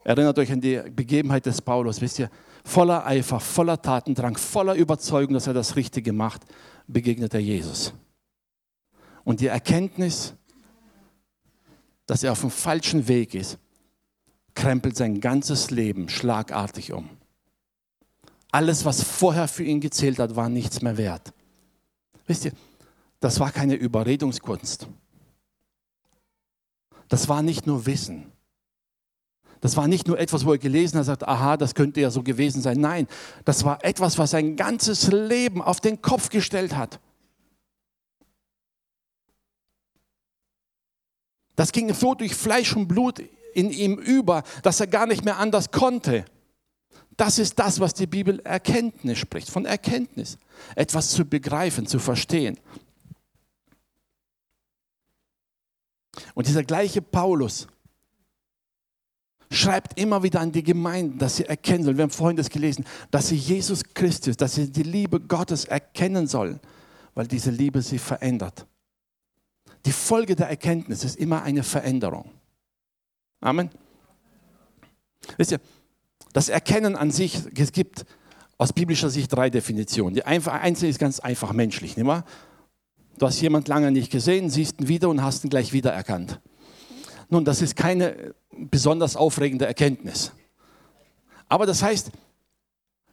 Erinnert 0.04 0.40
euch 0.40 0.52
an 0.52 0.62
die 0.62 0.82
Begebenheit 0.92 1.46
des 1.46 1.62
Paulus, 1.62 2.02
wisst 2.02 2.20
ihr, 2.20 2.30
voller 2.64 3.06
Eifer, 3.06 3.40
voller 3.40 3.82
Tatendrang, 3.82 4.38
voller 4.38 4.76
Überzeugung, 4.76 5.34
dass 5.34 5.48
er 5.48 5.54
das 5.54 5.76
Richtige 5.76 6.14
macht, 6.14 6.46
begegnet 6.88 7.34
er 7.34 7.42
Jesus. 7.42 7.94
Und 9.24 9.42
die 9.42 9.48
Erkenntnis, 9.48 10.34
dass 12.06 12.24
er 12.24 12.32
auf 12.32 12.42
dem 12.42 12.52
falschen 12.52 13.08
Weg 13.08 13.36
ist, 13.36 13.60
krempelt 14.56 14.98
sein 14.98 15.22
ganzes 15.22 15.72
Leben 15.72 16.10
schlagartig 16.10 16.94
um. 16.94 17.19
Alles, 18.52 18.84
was 18.86 19.04
vorher 19.04 19.48
für 19.48 19.64
ihn 19.64 19.80
gezählt 19.80 20.20
hat, 20.20 20.36
war 20.36 20.50
nichts 20.50 20.82
mehr 20.82 20.98
wert. 20.98 21.34
Wisst 22.26 22.46
ihr, 22.46 22.52
das 23.20 23.40
war 23.40 23.52
keine 23.52 23.76
Überredungskunst. 23.76 24.88
Das 27.08 27.28
war 27.28 27.42
nicht 27.42 27.68
nur 27.68 27.86
Wissen. 27.86 28.32
Das 29.62 29.76
war 29.76 29.88
nicht 29.88 30.08
nur 30.08 30.18
etwas, 30.18 30.46
wo 30.46 30.54
er 30.54 30.58
gelesen 30.58 31.00
hat, 31.00 31.06
sagt, 31.06 31.28
aha, 31.28 31.58
das 31.58 31.76
könnte 31.76 32.00
ja 32.00 32.12
so 32.12 32.24
gewesen 32.24 32.62
sein. 32.62 32.80
Nein, 32.80 33.08
das 33.44 33.66
war 33.66 33.84
etwas, 33.84 34.18
was 34.18 34.32
sein 34.32 34.56
ganzes 34.56 35.12
Leben 35.12 35.62
auf 35.62 35.82
den 35.82 36.02
Kopf 36.02 36.30
gestellt 36.30 36.76
hat. 36.76 37.00
Das 41.56 41.74
ging 41.74 41.94
so 41.94 42.16
durch 42.16 42.36
Fleisch 42.36 42.74
und 42.74 42.88
Blut 42.88 43.22
in 43.54 43.70
ihm 43.70 43.98
über, 43.98 44.44
dass 44.64 44.80
er 44.80 44.88
gar 44.88 45.06
nicht 45.06 45.26
mehr 45.26 45.38
anders 45.38 45.72
konnte. 45.72 46.24
Das 47.20 47.38
ist 47.38 47.60
das, 47.60 47.82
was 47.82 47.94
die 47.94 48.08
Bibel 48.08 48.40
Erkenntnis 48.46 49.18
spricht, 49.18 49.50
von 49.50 49.66
Erkenntnis. 49.66 50.38
Etwas 50.76 51.10
zu 51.10 51.26
begreifen, 51.26 51.86
zu 51.86 52.00
verstehen. 52.00 52.58
Und 56.34 56.48
dieser 56.48 56.64
gleiche 56.64 57.02
Paulus 57.02 57.68
schreibt 59.52 60.00
immer 60.00 60.24
wieder 60.24 60.40
an 60.40 60.54
die 60.54 60.64
Gemeinden, 60.64 61.20
dass 61.20 61.36
sie 61.36 61.44
erkennen 61.44 61.84
sollen. 61.84 61.98
Wir 61.98 62.04
haben 62.04 62.10
vorhin 62.10 62.38
das 62.38 62.50
gelesen, 62.50 62.86
dass 63.12 63.28
sie 63.28 63.36
Jesus 63.36 63.84
Christus, 63.94 64.38
dass 64.38 64.56
sie 64.56 64.72
die 64.72 64.84
Liebe 64.84 65.20
Gottes 65.20 65.66
erkennen 65.66 66.26
sollen, 66.26 66.62
weil 67.16 67.28
diese 67.28 67.52
Liebe 67.52 67.82
sie 67.82 68.00
verändert. 68.00 68.66
Die 69.86 69.92
Folge 69.92 70.38
der 70.38 70.48
Erkenntnis 70.48 71.04
ist 71.04 71.18
immer 71.18 71.44
eine 71.44 71.64
Veränderung. 71.64 72.32
Amen. 73.42 73.70
Wisst 75.36 75.52
ihr, 75.52 75.60
das 76.34 76.50
Erkennen 76.50 76.96
an 76.96 77.12
sich, 77.12 77.40
es 77.56 77.72
gibt 77.72 78.06
aus 78.58 78.74
biblischer 78.74 79.10
Sicht 79.10 79.34
drei 79.34 79.50
Definitionen. 79.50 80.14
Die 80.14 80.26
einzige 80.26 80.90
ist 80.90 81.00
ganz 81.00 81.20
einfach 81.20 81.54
menschlich, 81.54 81.98
nicht 81.98 82.06
wahr? 82.06 82.26
Du 83.18 83.26
hast 83.26 83.42
jemanden 83.42 83.70
lange 83.70 83.92
nicht 83.92 84.12
gesehen, 84.12 84.50
siehst 84.50 84.80
ihn 84.80 84.88
wieder 84.88 85.10
und 85.10 85.24
hast 85.24 85.44
ihn 85.44 85.50
gleich 85.50 85.74
wiedererkannt. 85.74 86.40
Nun, 87.30 87.46
das 87.46 87.62
ist 87.62 87.76
keine 87.76 88.34
besonders 88.52 89.16
aufregende 89.16 89.66
Erkenntnis. 89.66 90.32
Aber 91.48 91.66
das 91.66 91.82
heißt, 91.82 92.12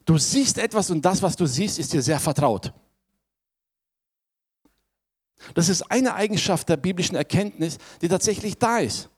du 0.04 0.18
siehst 0.18 0.58
etwas 0.58 0.90
und 0.90 1.04
das, 1.04 1.22
was 1.22 1.36
du 1.36 1.46
siehst, 1.46 1.78
ist 1.78 1.92
dir 1.92 2.02
sehr 2.02 2.20
vertraut. 2.20 2.72
Das 5.54 5.68
ist 5.68 5.82
eine 5.90 6.14
Eigenschaft 6.14 6.68
der 6.68 6.76
biblischen 6.76 7.14
Erkenntnis, 7.14 7.78
die 8.02 8.08
tatsächlich 8.08 8.58
da 8.58 8.78
ist. 8.78 9.10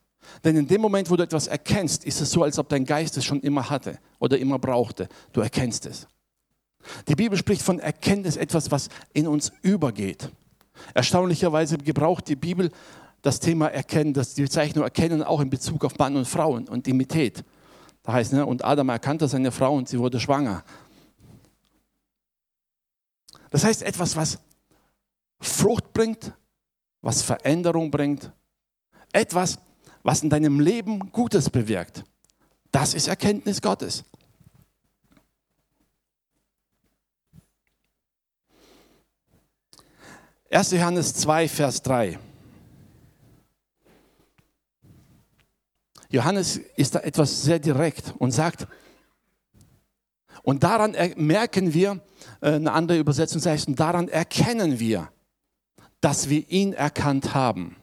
Denn 0.44 0.56
in 0.56 0.66
dem 0.66 0.80
Moment, 0.80 1.10
wo 1.10 1.16
du 1.16 1.22
etwas 1.22 1.46
erkennst, 1.46 2.04
ist 2.04 2.20
es 2.20 2.30
so, 2.30 2.42
als 2.42 2.58
ob 2.58 2.68
dein 2.68 2.84
Geist 2.84 3.16
es 3.16 3.24
schon 3.24 3.40
immer 3.40 3.68
hatte 3.70 3.98
oder 4.18 4.38
immer 4.38 4.58
brauchte. 4.58 5.08
Du 5.32 5.40
erkennst 5.40 5.86
es. 5.86 6.06
Die 7.08 7.14
Bibel 7.14 7.36
spricht 7.36 7.62
von 7.62 7.80
Erkenntnis, 7.80 8.36
etwas, 8.36 8.70
was 8.70 8.88
in 9.12 9.26
uns 9.26 9.52
übergeht. 9.62 10.30
Erstaunlicherweise 10.94 11.78
gebraucht 11.78 12.28
die 12.28 12.36
Bibel 12.36 12.70
das 13.22 13.40
Thema 13.40 13.68
Erkennen, 13.68 14.14
das 14.14 14.34
die 14.34 14.42
Bezeichnung 14.42 14.84
Erkennen 14.84 15.22
auch 15.22 15.40
in 15.40 15.50
Bezug 15.50 15.84
auf 15.84 15.98
Mann 15.98 16.16
und 16.16 16.26
Frau 16.26 16.52
und 16.52 16.68
Intimität. 16.68 17.44
Da 18.02 18.12
heißt, 18.12 18.32
ne, 18.32 18.46
und 18.46 18.64
Adam 18.64 18.88
erkannte 18.88 19.26
seine 19.28 19.50
Frau 19.50 19.74
und 19.74 19.88
sie 19.88 19.98
wurde 19.98 20.20
schwanger. 20.20 20.64
Das 23.50 23.64
heißt 23.64 23.82
etwas, 23.82 24.16
was 24.16 24.38
Frucht 25.40 25.92
bringt, 25.92 26.32
was 27.00 27.22
Veränderung 27.22 27.90
bringt, 27.90 28.30
etwas, 29.12 29.58
was 30.08 30.22
in 30.22 30.30
deinem 30.30 30.58
Leben 30.58 31.12
Gutes 31.12 31.50
bewirkt. 31.50 32.02
Das 32.72 32.94
ist 32.94 33.08
Erkenntnis 33.08 33.60
Gottes. 33.60 34.04
Erste 40.48 40.76
Johannes 40.78 41.12
2, 41.12 41.48
Vers 41.48 41.82
3. 41.82 42.18
Johannes 46.08 46.56
ist 46.56 46.94
da 46.94 47.00
etwas 47.00 47.42
sehr 47.42 47.58
direkt 47.58 48.14
und 48.16 48.30
sagt, 48.30 48.66
und 50.42 50.62
daran 50.62 50.96
merken 51.16 51.74
wir, 51.74 52.00
äh, 52.40 52.52
eine 52.52 52.72
andere 52.72 52.96
Übersetzung 52.98 53.42
heißt, 53.42 53.68
und 53.68 53.78
daran 53.78 54.08
erkennen 54.08 54.80
wir, 54.80 55.12
dass 56.00 56.30
wir 56.30 56.48
ihn 56.48 56.72
erkannt 56.72 57.34
haben, 57.34 57.76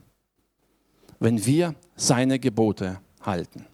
wenn 1.19 1.45
wir 1.45 1.75
seine 1.95 2.39
Gebote 2.39 2.99
halten. 3.21 3.65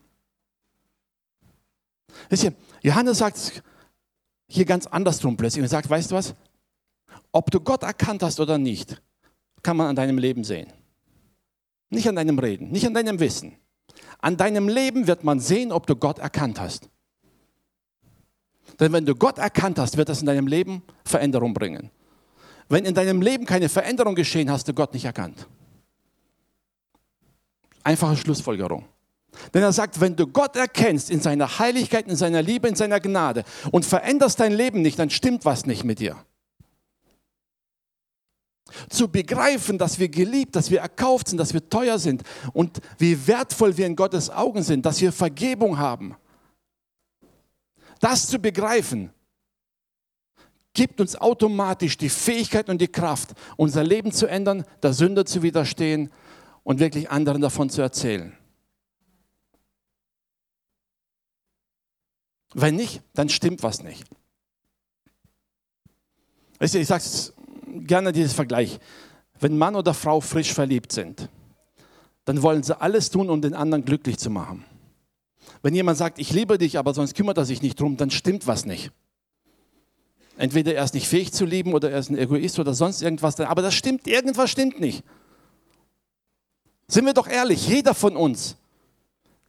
Wisst 2.30 2.44
ihr, 2.44 2.54
Johannes 2.82 3.18
sagt 3.18 3.63
hier 4.48 4.66
ganz 4.66 4.86
andersrum 4.88 5.38
plötzlich 5.38 5.63
und 5.63 5.70
sagt, 5.70 5.90
weißt 5.90 6.12
du 6.12 6.16
was? 6.16 6.36
Ob 7.32 7.50
du 7.51 7.60
Gott 7.60 7.84
erkannt 7.84 8.24
hast 8.24 8.40
oder 8.40 8.58
nicht, 8.58 9.01
kann 9.63 9.78
man 9.78 9.88
an 9.88 9.96
deinem 9.96 10.18
Leben 10.18 10.44
sehen. 10.44 10.72
Nicht 11.90 12.08
an 12.08 12.16
deinem 12.16 12.40
Reden, 12.40 12.72
nicht 12.72 12.86
an 12.86 12.94
deinem 12.94 13.20
Wissen. 13.20 13.56
An 14.20 14.38
deinem 14.38 14.68
Leben 14.68 15.08
wird 15.08 15.24
man 15.24 15.40
sehen, 15.40 15.72
ob 15.72 15.88
du 15.88 15.96
Gott 15.96 16.20
erkannt 16.20 16.60
hast. 16.60 16.90
Denn 18.80 18.94
wenn 18.94 19.06
du 19.06 19.16
Gott 19.16 19.38
erkannt 19.38 19.80
hast, 19.80 19.98
wird 19.98 20.10
das 20.10 20.22
in 20.22 20.25
deinem 20.25 20.48
Leben 20.48 20.84
Veränderung 21.04 21.54
bringen. 21.54 21.92
Wenn 22.70 22.86
in 22.86 22.94
deinem 22.94 23.22
Leben 23.22 23.46
keine 23.46 23.68
Veränderung 23.68 24.16
geschehen, 24.16 24.50
hast 24.50 24.68
du 24.68 24.74
Gott 24.74 24.94
nicht 24.94 25.06
erkannt. 25.06 25.48
Einfache 27.84 28.18
Schlussfolgerung. 28.18 28.86
Denn 29.54 29.64
er 29.64 29.72
sagt, 29.72 30.00
wenn 30.02 30.16
du 30.16 30.28
Gott 30.28 30.56
erkennst 30.56 31.10
in 31.10 31.22
seiner 31.22 31.60
Heiligkeit, 31.60 32.08
in 32.08 32.16
seiner 32.16 32.42
Liebe, 32.42 32.68
in 32.68 32.76
seiner 32.76 33.00
Gnade 33.00 33.44
und 33.72 33.86
veränderst 33.86 34.40
dein 34.40 34.52
Leben 34.52 34.82
nicht, 34.82 35.00
dann 35.00 35.10
stimmt 35.10 35.46
was 35.46 35.66
nicht 35.66 35.84
mit 35.84 36.00
dir. 36.00 36.18
Zu 38.90 39.10
begreifen, 39.10 39.78
dass 39.78 40.00
wir 40.00 40.10
geliebt, 40.10 40.56
dass 40.56 40.70
wir 40.70 40.80
erkauft 40.80 41.30
sind, 41.30 41.38
dass 41.38 41.54
wir 41.54 41.68
teuer 41.70 42.00
sind 42.00 42.24
und 42.54 42.80
wie 42.98 43.28
wertvoll 43.28 43.76
wir 43.78 43.86
in 43.86 43.96
Gottes 43.96 44.30
Augen 44.30 44.64
sind, 44.64 44.86
dass 44.86 45.02
wir 45.02 45.12
Vergebung 45.12 45.78
haben. 45.78 46.16
Das 48.00 48.28
zu 48.28 48.40
begreifen, 48.40 49.12
gibt 50.74 51.02
uns 51.02 51.16
automatisch 51.16 51.98
die 51.98 52.10
Fähigkeit 52.10 52.70
und 52.70 52.80
die 52.80 52.88
Kraft, 52.88 53.32
unser 53.58 53.84
Leben 53.84 54.12
zu 54.12 54.28
ändern, 54.28 54.64
der 54.82 54.94
Sünde 54.94 55.26
zu 55.26 55.44
widerstehen 55.44 56.10
und 56.63 56.80
wirklich 56.80 57.10
anderen 57.10 57.41
davon 57.41 57.70
zu 57.70 57.82
erzählen. 57.82 58.36
Wenn 62.53 62.75
nicht, 62.75 63.01
dann 63.13 63.30
stimmt 63.30 63.63
was 63.63 63.82
nicht. 63.82 64.03
Ich 66.60 66.88
sage 66.88 67.03
gerne 67.88 68.12
dieses 68.12 68.34
Vergleich. 68.34 68.80
Wenn 69.39 69.58
Mann 69.58 69.75
oder 69.75 69.94
Frau 69.94 70.22
frisch 70.22 70.53
verliebt 70.53 70.91
sind, 70.91 71.30
dann 72.25 72.41
wollen 72.44 72.62
sie 72.62 72.80
alles 72.80 73.10
tun, 73.10 73.30
um 73.30 73.41
den 73.41 73.56
anderen 73.56 73.84
glücklich 73.84 74.18
zu 74.20 74.30
machen. 74.30 74.63
Wenn 75.63 75.74
jemand 75.74 75.98
sagt, 75.98 76.20
ich 76.20 76.32
liebe 76.32 76.58
dich, 76.58 76.77
aber 76.77 76.94
sonst 76.94 77.15
kümmert 77.15 77.38
er 77.38 77.46
sich 77.46 77.62
nicht 77.62 77.80
drum, 77.80 77.98
dann 77.98 78.12
stimmt 78.12 78.46
was 78.46 78.65
nicht. 78.65 78.91
Entweder 80.38 80.74
er 80.74 80.84
ist 80.84 80.94
nicht 80.94 81.08
fähig 81.08 81.32
zu 81.34 81.46
lieben 81.46 81.74
oder 81.74 81.91
er 81.91 82.00
ist 82.00 82.10
ein 82.10 82.18
Egoist 82.18 82.60
oder 82.60 82.74
sonst 82.74 83.01
irgendwas. 83.01 83.39
Aber 83.39 83.62
das 83.62 83.74
stimmt, 83.74 84.08
irgendwas 84.08 84.50
stimmt 84.50 84.80
nicht. 84.80 85.03
Sind 86.91 87.05
wir 87.05 87.13
doch 87.13 87.27
ehrlich, 87.27 87.69
jeder 87.69 87.93
von 87.93 88.17
uns, 88.17 88.57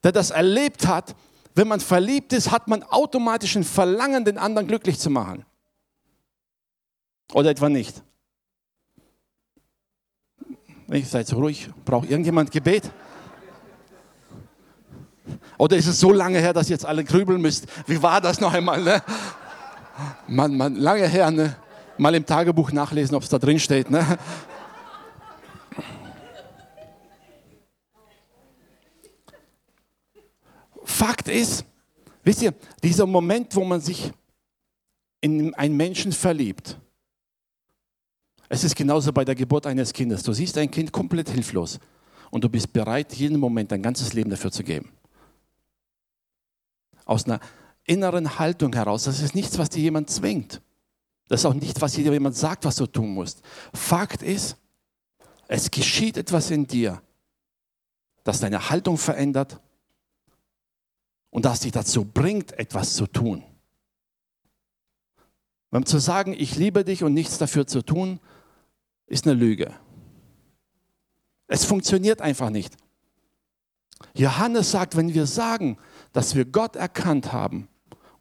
der 0.05 0.13
das 0.13 0.31
erlebt 0.31 0.87
hat, 0.87 1.17
wenn 1.57 1.67
man 1.67 1.81
verliebt 1.81 2.33
ist, 2.33 2.53
hat 2.53 2.69
man 2.69 2.85
automatisch 2.85 3.57
ein 3.57 3.65
Verlangen, 3.65 4.25
den 4.25 4.39
anderen 4.39 4.69
glücklich 4.69 5.01
zu 5.01 5.11
machen. 5.11 5.45
Oder 7.33 7.51
etwa 7.51 7.69
nicht? 7.69 8.01
Ich 10.93 11.09
seid 11.09 11.33
ruhig, 11.33 11.69
braucht 11.85 12.09
irgendjemand 12.09 12.53
Gebet? 12.53 12.89
Oder 15.59 15.77
ist 15.77 15.89
es 15.89 15.99
so 15.99 16.13
lange 16.13 16.39
her, 16.39 16.53
dass 16.53 16.69
ihr 16.69 16.75
jetzt 16.75 16.87
alle 16.87 17.03
grübeln 17.03 17.41
müsst? 17.41 17.67
Wie 17.89 18.01
war 18.01 18.21
das 18.21 18.41
noch 18.41 18.55
einmal? 18.55 18.81
Ne? 18.81 19.03
Mann, 20.29 20.57
Mann, 20.57 20.77
lange 20.77 21.09
her, 21.09 21.33
ne? 21.33 21.57
Mal 21.99 22.15
im 22.15 22.25
Tagebuch 22.25 22.71
nachlesen, 22.71 23.17
ob 23.17 23.25
es 23.25 23.29
da 23.29 23.41
drin 23.41 23.59
steht, 23.59 23.91
ne? 23.91 24.17
Fakt 31.13 31.29
ist, 31.29 31.67
wisst 32.23 32.41
ihr, 32.41 32.55
dieser 32.83 33.05
Moment, 33.05 33.55
wo 33.55 33.65
man 33.65 33.83
sich 33.83 34.11
in 35.21 35.53
einen 35.53 35.77
Menschen 35.77 36.11
verliebt, 36.11 36.79
es 38.49 38.65
ist 38.65 38.75
genauso 38.75 39.13
bei 39.13 39.23
der 39.23 39.35
Geburt 39.35 39.67
eines 39.67 39.93
Kindes. 39.93 40.23
Du 40.23 40.33
siehst 40.33 40.57
ein 40.57 40.71
Kind 40.71 40.91
komplett 40.91 41.29
hilflos 41.29 41.79
und 42.31 42.45
du 42.45 42.49
bist 42.49 42.73
bereit, 42.73 43.13
jeden 43.13 43.39
Moment 43.39 43.73
dein 43.73 43.83
ganzes 43.83 44.15
Leben 44.15 44.31
dafür 44.31 44.51
zu 44.51 44.65
geben. 44.65 44.91
Aus 47.05 47.27
einer 47.27 47.41
inneren 47.85 48.39
Haltung 48.39 48.73
heraus. 48.73 49.05
Das 49.05 49.21
ist 49.21 49.35
nichts, 49.35 49.59
was 49.59 49.69
dir 49.69 49.83
jemand 49.83 50.09
zwingt. 50.09 50.63
Das 51.29 51.41
ist 51.41 51.45
auch 51.45 51.53
nicht, 51.53 51.79
was 51.83 51.93
dir 51.93 52.11
jemand 52.11 52.37
sagt, 52.37 52.65
was 52.65 52.77
du 52.77 52.87
tun 52.87 53.13
musst. 53.13 53.43
Fakt 53.75 54.23
ist, 54.23 54.57
es 55.47 55.71
geschieht 55.71 56.17
etwas 56.17 56.51
in 56.51 56.67
dir, 56.67 57.03
das 58.25 58.41
deine 58.41 58.71
Haltung 58.71 58.97
verändert 58.97 59.61
und 61.33 61.45
das 61.45 61.59
dich 61.59 61.73
dazu 61.73 62.05
bringt, 62.05 62.53
etwas 62.53 62.95
zu 62.95 63.09
tun. 63.09 63.43
Wenn 65.73 65.85
zu 65.85 65.99
sagen, 65.99 66.33
ich 66.39 66.55
liebe 66.55 66.85
dich 66.85 67.03
und 67.03 67.13
nichts 67.13 67.39
dafür 67.39 67.67
zu 67.67 67.83
tun, 67.83 68.21
ist 69.07 69.27
eine 69.27 69.35
Lüge. 69.35 69.75
Es 71.49 71.65
funktioniert 71.65 72.21
einfach 72.21 72.51
nicht. 72.51 72.77
Johannes 74.15 74.71
sagt, 74.71 74.97
wenn 74.97 75.13
wir 75.13 75.27
sagen, 75.27 75.77
dass 76.13 76.37
wir 76.37 76.45
Gott 76.45 76.77
erkannt 76.77 77.33
haben, 77.33 77.69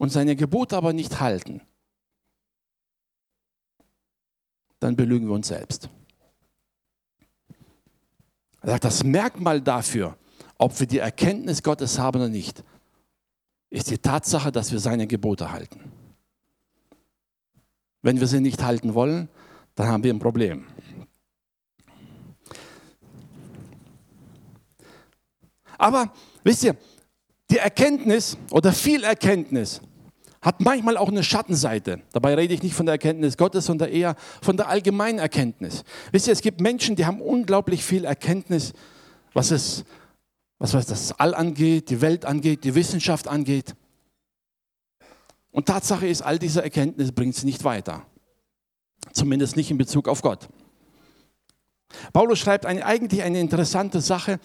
und 0.01 0.10
seine 0.10 0.36
Gebote 0.36 0.75
aber 0.75 0.94
nicht 0.94 1.20
halten, 1.20 1.62
dann 4.80 4.96
belügen 4.96 5.27
wir 5.27 5.36
uns 5.36 5.50
selbst. 5.50 5.89
Er 8.62 8.70
sagt, 8.72 8.84
das 8.84 9.03
Merkmal 9.03 9.62
dafür, 9.62 10.18
ob 10.58 10.80
wir 10.80 10.88
die 10.88 10.98
Erkenntnis 10.98 11.62
Gottes 11.62 12.00
haben 12.00 12.20
oder 12.20 12.30
nicht, 12.30 12.63
ist 13.71 13.89
die 13.89 13.97
Tatsache, 13.97 14.51
dass 14.51 14.71
wir 14.71 14.79
seine 14.79 15.07
Gebote 15.07 15.51
halten. 15.51 15.91
Wenn 18.03 18.19
wir 18.19 18.27
sie 18.27 18.39
nicht 18.39 18.61
halten 18.61 18.93
wollen, 18.93 19.29
dann 19.73 19.87
haben 19.87 20.03
wir 20.03 20.13
ein 20.13 20.19
Problem. 20.19 20.67
Aber 25.79 26.13
wisst 26.43 26.63
ihr, 26.63 26.75
Die 27.51 27.57
Erkenntnis 27.57 28.37
oder 28.49 28.71
viel 28.71 29.03
Erkenntnis 29.03 29.81
hat 30.41 30.61
manchmal 30.61 30.95
auch 30.95 31.09
eine 31.09 31.21
Schattenseite. 31.21 32.01
Dabei 32.13 32.35
rede 32.35 32.53
ich 32.53 32.63
nicht 32.63 32.73
von 32.73 32.85
der 32.85 32.93
Erkenntnis 32.93 33.35
Gottes, 33.35 33.65
sondern 33.65 33.89
eher 33.89 34.15
von 34.41 34.55
der 34.55 34.69
allgemeinen 34.69 35.19
Erkenntnis. 35.19 35.83
Wisst 36.13 36.27
ihr, 36.27 36.33
es 36.33 36.41
gibt 36.41 36.61
Menschen, 36.61 36.95
die 36.95 37.05
haben 37.05 37.19
unglaublich 37.19 37.83
viel 37.83 38.05
Erkenntnis, 38.05 38.71
was 39.33 39.51
es, 39.51 39.83
was 40.62 40.75
weiß 40.75 40.86
das 40.86 41.12
All 41.20 41.34
angeht, 41.34 41.89
die 41.89 42.01
Welt 42.01 42.24
angeht, 42.24 42.63
die 42.63 42.75
Wissenschaft 42.75 43.27
angeht. 43.27 43.75
Und 45.50 45.65
Tatsache 45.65 46.08
ist, 46.08 46.22
all 46.22 46.38
diese 46.38 46.62
Erkenntnis 46.62 47.12
bringt 47.12 47.36
sie 47.36 47.48
nicht 47.48 47.63
weiter. 47.63 48.06
Zumindest 49.12 49.56
nicht 49.56 49.72
in 49.72 49.80
Bezug 49.80 50.08
auf 50.08 50.22
Gott. 50.22 50.48
Paulus 52.13 52.38
schreibt 52.38 52.68
eine, 52.68 52.86
eigentlich 52.86 53.24
eine 53.24 53.39
interessante 53.39 54.01
Sache 54.01 54.39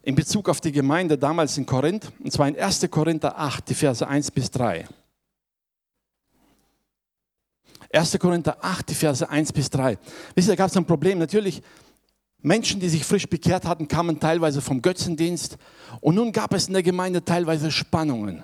in 0.00 0.14
Bezug 0.14 0.48
auf 0.48 0.62
die 0.62 0.72
Gemeinde 0.72 1.18
damals 1.18 1.58
in 1.58 1.66
Korinth, 1.66 2.10
und 2.24 2.32
zwar 2.32 2.48
in 2.48 2.58
1. 2.58 2.88
Korinther 2.90 3.38
8, 3.38 3.68
die 3.68 3.74
Verse 3.74 4.08
1 4.08 4.30
bis 4.30 4.50
3. 4.50 4.88
1. 7.92 8.18
Korinther 8.18 8.56
8, 8.64 8.88
die 8.88 8.94
Verse 8.94 9.28
1 9.28 9.52
bis 9.52 9.68
3. 9.68 9.98
Wisst 10.34 10.48
ihr, 10.48 10.52
da 10.52 10.56
gab 10.56 10.70
es 10.70 10.76
ein 10.78 10.86
Problem. 10.86 11.18
Natürlich, 11.18 11.62
Menschen, 12.42 12.80
die 12.80 12.88
sich 12.88 13.04
frisch 13.04 13.28
bekehrt 13.28 13.64
hatten, 13.64 13.88
kamen 13.88 14.18
teilweise 14.18 14.60
vom 14.60 14.82
Götzendienst. 14.82 15.56
Und 16.00 16.16
nun 16.16 16.32
gab 16.32 16.52
es 16.52 16.66
in 16.66 16.74
der 16.74 16.82
Gemeinde 16.82 17.24
teilweise 17.24 17.70
Spannungen 17.70 18.42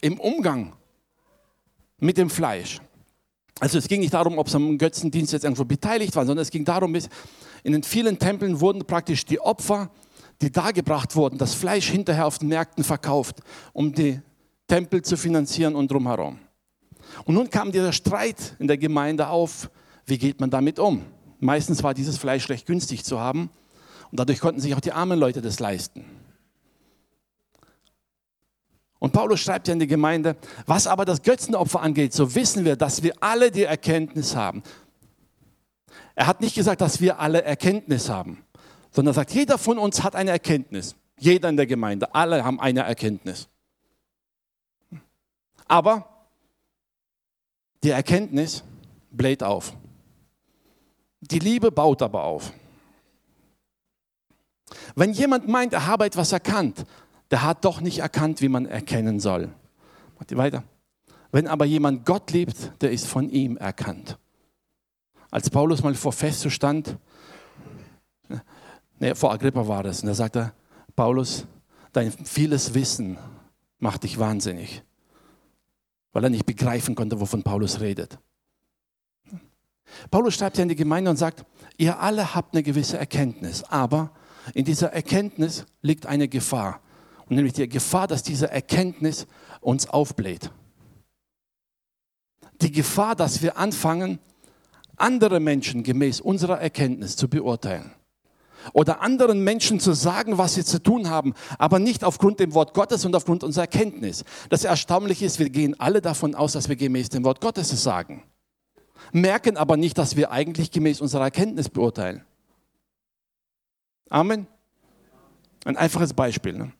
im 0.00 0.20
Umgang 0.20 0.74
mit 1.98 2.16
dem 2.16 2.30
Fleisch. 2.30 2.80
Also 3.60 3.78
es 3.78 3.88
ging 3.88 4.00
nicht 4.00 4.14
darum, 4.14 4.38
ob 4.38 4.48
sie 4.48 4.56
am 4.56 4.78
Götzendienst 4.78 5.32
jetzt 5.32 5.44
irgendwo 5.44 5.64
beteiligt 5.64 6.14
waren, 6.16 6.26
sondern 6.26 6.42
es 6.42 6.50
ging 6.50 6.64
darum, 6.64 6.94
in 6.94 7.72
den 7.72 7.82
vielen 7.82 8.18
Tempeln 8.18 8.60
wurden 8.60 8.84
praktisch 8.84 9.24
die 9.24 9.40
Opfer, 9.40 9.90
die 10.42 10.50
dargebracht 10.50 11.14
wurden, 11.14 11.38
das 11.38 11.54
Fleisch 11.54 11.88
hinterher 11.88 12.26
auf 12.26 12.38
den 12.38 12.48
Märkten 12.48 12.84
verkauft, 12.84 13.40
um 13.72 13.92
die 13.92 14.20
Tempel 14.66 15.02
zu 15.02 15.16
finanzieren 15.16 15.74
und 15.76 15.90
drumherum. 15.90 16.38
Und 17.24 17.34
nun 17.34 17.48
kam 17.48 17.70
dieser 17.70 17.92
Streit 17.92 18.56
in 18.58 18.66
der 18.66 18.76
Gemeinde 18.76 19.28
auf, 19.28 19.70
wie 20.06 20.18
geht 20.18 20.40
man 20.40 20.50
damit 20.50 20.78
um? 20.78 21.04
Meistens 21.44 21.82
war 21.82 21.92
dieses 21.92 22.16
Fleisch 22.16 22.48
recht 22.48 22.64
günstig 22.64 23.04
zu 23.04 23.20
haben 23.20 23.50
und 24.10 24.18
dadurch 24.18 24.40
konnten 24.40 24.62
sich 24.62 24.74
auch 24.74 24.80
die 24.80 24.92
armen 24.92 25.18
Leute 25.18 25.42
das 25.42 25.60
leisten. 25.60 26.02
Und 28.98 29.12
Paulus 29.12 29.40
schreibt 29.40 29.68
ja 29.68 29.74
in 29.74 29.78
die 29.78 29.86
Gemeinde, 29.86 30.36
was 30.64 30.86
aber 30.86 31.04
das 31.04 31.20
Götzenopfer 31.20 31.82
angeht, 31.82 32.14
so 32.14 32.34
wissen 32.34 32.64
wir, 32.64 32.76
dass 32.76 33.02
wir 33.02 33.12
alle 33.20 33.50
die 33.50 33.64
Erkenntnis 33.64 34.34
haben. 34.34 34.62
Er 36.14 36.26
hat 36.26 36.40
nicht 36.40 36.54
gesagt, 36.54 36.80
dass 36.80 37.02
wir 37.02 37.18
alle 37.18 37.42
Erkenntnis 37.42 38.08
haben, 38.08 38.42
sondern 38.90 39.12
er 39.12 39.16
sagt, 39.16 39.32
jeder 39.32 39.58
von 39.58 39.76
uns 39.76 40.02
hat 40.02 40.16
eine 40.16 40.30
Erkenntnis. 40.30 40.96
Jeder 41.18 41.50
in 41.50 41.58
der 41.58 41.66
Gemeinde, 41.66 42.14
alle 42.14 42.42
haben 42.42 42.58
eine 42.58 42.84
Erkenntnis. 42.84 43.48
Aber 45.68 46.08
die 47.82 47.90
Erkenntnis 47.90 48.64
bläht 49.10 49.42
auf. 49.42 49.74
Die 51.30 51.38
Liebe 51.38 51.72
baut 51.72 52.02
aber 52.02 52.24
auf. 52.24 52.52
Wenn 54.94 55.12
jemand 55.12 55.48
meint, 55.48 55.72
er 55.72 55.86
habe 55.86 56.04
etwas 56.04 56.32
erkannt, 56.32 56.84
der 57.30 57.42
hat 57.42 57.64
doch 57.64 57.80
nicht 57.80 57.98
erkannt, 57.98 58.40
wie 58.40 58.48
man 58.48 58.66
erkennen 58.66 59.20
soll. 59.20 59.52
Macht 60.18 60.30
ihr 60.30 60.36
weiter? 60.36 60.64
Wenn 61.32 61.46
aber 61.48 61.64
jemand 61.64 62.04
Gott 62.04 62.30
liebt, 62.30 62.80
der 62.82 62.92
ist 62.92 63.06
von 63.06 63.28
ihm 63.30 63.56
erkannt. 63.56 64.18
Als 65.30 65.50
Paulus 65.50 65.82
mal 65.82 65.94
vor 65.94 66.12
Festus 66.12 66.52
stand, 66.52 66.96
nee, 69.00 69.14
vor 69.14 69.32
Agrippa 69.32 69.66
war 69.66 69.82
das, 69.82 70.02
und 70.02 70.06
da 70.06 70.14
sagte 70.14 70.52
Paulus, 70.94 71.46
dein 71.92 72.12
vieles 72.12 72.74
Wissen 72.74 73.18
macht 73.78 74.04
dich 74.04 74.18
wahnsinnig, 74.18 74.84
weil 76.12 76.22
er 76.22 76.30
nicht 76.30 76.46
begreifen 76.46 76.94
konnte, 76.94 77.18
wovon 77.18 77.42
Paulus 77.42 77.80
redet. 77.80 78.18
Paulus 80.10 80.34
schreibt 80.34 80.56
ja 80.56 80.62
in 80.62 80.68
die 80.68 80.76
Gemeinde 80.76 81.10
und 81.10 81.16
sagt, 81.16 81.44
ihr 81.76 82.00
alle 82.00 82.34
habt 82.34 82.54
eine 82.54 82.62
gewisse 82.62 82.98
Erkenntnis, 82.98 83.62
aber 83.64 84.10
in 84.52 84.64
dieser 84.64 84.92
Erkenntnis 84.92 85.64
liegt 85.82 86.06
eine 86.06 86.28
Gefahr. 86.28 86.80
Und 87.28 87.36
nämlich 87.36 87.54
die 87.54 87.68
Gefahr, 87.68 88.06
dass 88.06 88.22
diese 88.22 88.50
Erkenntnis 88.50 89.26
uns 89.60 89.88
aufbläht. 89.88 90.50
Die 92.60 92.70
Gefahr, 92.70 93.16
dass 93.16 93.42
wir 93.42 93.56
anfangen, 93.56 94.18
andere 94.96 95.40
Menschen 95.40 95.82
gemäß 95.82 96.20
unserer 96.20 96.60
Erkenntnis 96.60 97.16
zu 97.16 97.28
beurteilen. 97.28 97.92
Oder 98.72 99.02
anderen 99.02 99.44
Menschen 99.44 99.80
zu 99.80 99.92
sagen, 99.92 100.38
was 100.38 100.54
sie 100.54 100.64
zu 100.64 100.82
tun 100.82 101.10
haben, 101.10 101.34
aber 101.58 101.78
nicht 101.78 102.04
aufgrund 102.04 102.40
dem 102.40 102.54
Wort 102.54 102.72
Gottes 102.72 103.04
und 103.04 103.14
aufgrund 103.14 103.44
unserer 103.44 103.64
Erkenntnis. 103.64 104.24
Das 104.48 104.64
Erstaunliche 104.64 105.26
ist, 105.26 105.38
wir 105.38 105.50
gehen 105.50 105.78
alle 105.78 106.00
davon 106.00 106.34
aus, 106.34 106.52
dass 106.52 106.68
wir 106.68 106.76
gemäß 106.76 107.10
dem 107.10 107.24
Wort 107.24 107.40
Gottes 107.40 107.72
es 107.72 107.82
sagen. 107.82 108.22
Merken 109.12 109.56
aber 109.56 109.76
nicht, 109.76 109.98
dass 109.98 110.16
wir 110.16 110.30
eigentlich 110.30 110.70
gemäß 110.70 111.00
unserer 111.00 111.24
Erkenntnis 111.24 111.68
beurteilen. 111.68 112.22
Amen. 114.08 114.46
Ein 115.64 115.76
einfaches 115.76 116.12
Beispiel. 116.14 116.52
Ne? 116.52 116.72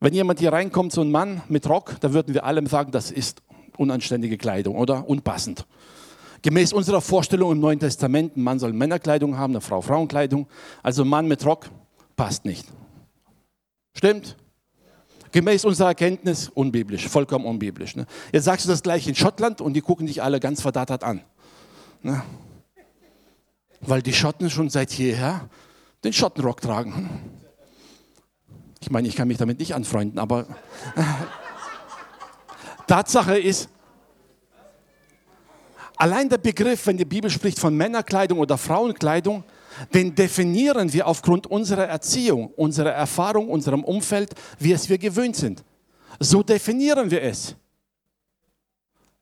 Wenn 0.00 0.14
jemand 0.14 0.38
hier 0.38 0.52
reinkommt, 0.52 0.92
so 0.92 1.00
ein 1.00 1.10
Mann 1.10 1.42
mit 1.48 1.68
Rock, 1.68 1.96
da 2.00 2.12
würden 2.12 2.34
wir 2.34 2.44
alle 2.44 2.66
sagen, 2.68 2.92
das 2.92 3.10
ist 3.10 3.42
unanständige 3.76 4.36
Kleidung 4.36 4.76
oder 4.76 5.08
unpassend. 5.08 5.66
Gemäß 6.42 6.74
unserer 6.74 7.00
Vorstellung 7.00 7.52
im 7.52 7.60
Neuen 7.60 7.80
Testament, 7.80 8.36
ein 8.36 8.42
Mann 8.42 8.58
soll 8.58 8.74
Männerkleidung 8.74 9.38
haben, 9.38 9.54
eine 9.54 9.62
Frau 9.62 9.80
Frauenkleidung. 9.80 10.46
Also 10.82 11.02
ein 11.02 11.08
Mann 11.08 11.26
mit 11.26 11.44
Rock 11.46 11.70
passt 12.16 12.44
nicht. 12.44 12.68
Stimmt? 13.96 14.36
Gemäß 15.34 15.64
unserer 15.64 15.88
Erkenntnis 15.88 16.48
unbiblisch, 16.48 17.08
vollkommen 17.08 17.44
unbiblisch. 17.44 17.96
Ne? 17.96 18.06
Jetzt 18.32 18.44
sagst 18.44 18.66
du 18.66 18.70
das 18.70 18.84
gleich 18.84 19.08
in 19.08 19.16
Schottland 19.16 19.60
und 19.60 19.72
die 19.72 19.80
gucken 19.80 20.06
dich 20.06 20.22
alle 20.22 20.38
ganz 20.38 20.62
verdattert 20.62 21.02
an. 21.02 21.22
Ne? 22.02 22.22
Weil 23.80 24.00
die 24.00 24.12
Schotten 24.12 24.48
schon 24.48 24.70
seit 24.70 24.92
jeher 24.92 25.48
den 26.04 26.12
Schottenrock 26.12 26.60
tragen. 26.60 27.10
Ich 28.78 28.92
meine, 28.92 29.08
ich 29.08 29.16
kann 29.16 29.26
mich 29.26 29.36
damit 29.36 29.58
nicht 29.58 29.74
anfreunden, 29.74 30.20
aber 30.20 30.46
Tatsache 32.86 33.36
ist, 33.36 33.68
allein 35.96 36.28
der 36.28 36.38
Begriff, 36.38 36.86
wenn 36.86 36.96
die 36.96 37.04
Bibel 37.04 37.28
spricht 37.28 37.58
von 37.58 37.76
Männerkleidung 37.76 38.38
oder 38.38 38.56
Frauenkleidung, 38.56 39.42
den 39.92 40.14
definieren 40.14 40.92
wir 40.92 41.06
aufgrund 41.06 41.46
unserer 41.46 41.86
Erziehung, 41.86 42.48
unserer 42.56 42.92
Erfahrung, 42.92 43.48
unserem 43.48 43.84
Umfeld, 43.84 44.34
wie 44.58 44.72
es 44.72 44.88
wir 44.88 44.98
gewöhnt 44.98 45.36
sind. 45.36 45.64
So 46.20 46.42
definieren 46.42 47.10
wir 47.10 47.22
es. 47.22 47.56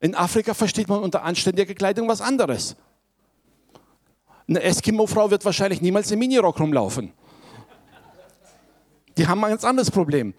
In 0.00 0.14
Afrika 0.14 0.52
versteht 0.52 0.88
man 0.88 1.00
unter 1.00 1.22
anständiger 1.22 1.74
Kleidung 1.74 2.08
was 2.08 2.20
anderes. 2.20 2.76
Eine 4.48 4.62
Eskimo-Frau 4.62 5.30
wird 5.30 5.44
wahrscheinlich 5.44 5.80
niemals 5.80 6.10
im 6.10 6.18
Minirock 6.18 6.58
rumlaufen. 6.58 7.12
Die 9.16 9.26
haben 9.26 9.42
ein 9.44 9.50
ganz 9.50 9.64
anderes 9.64 9.90
Problem. 9.90 10.34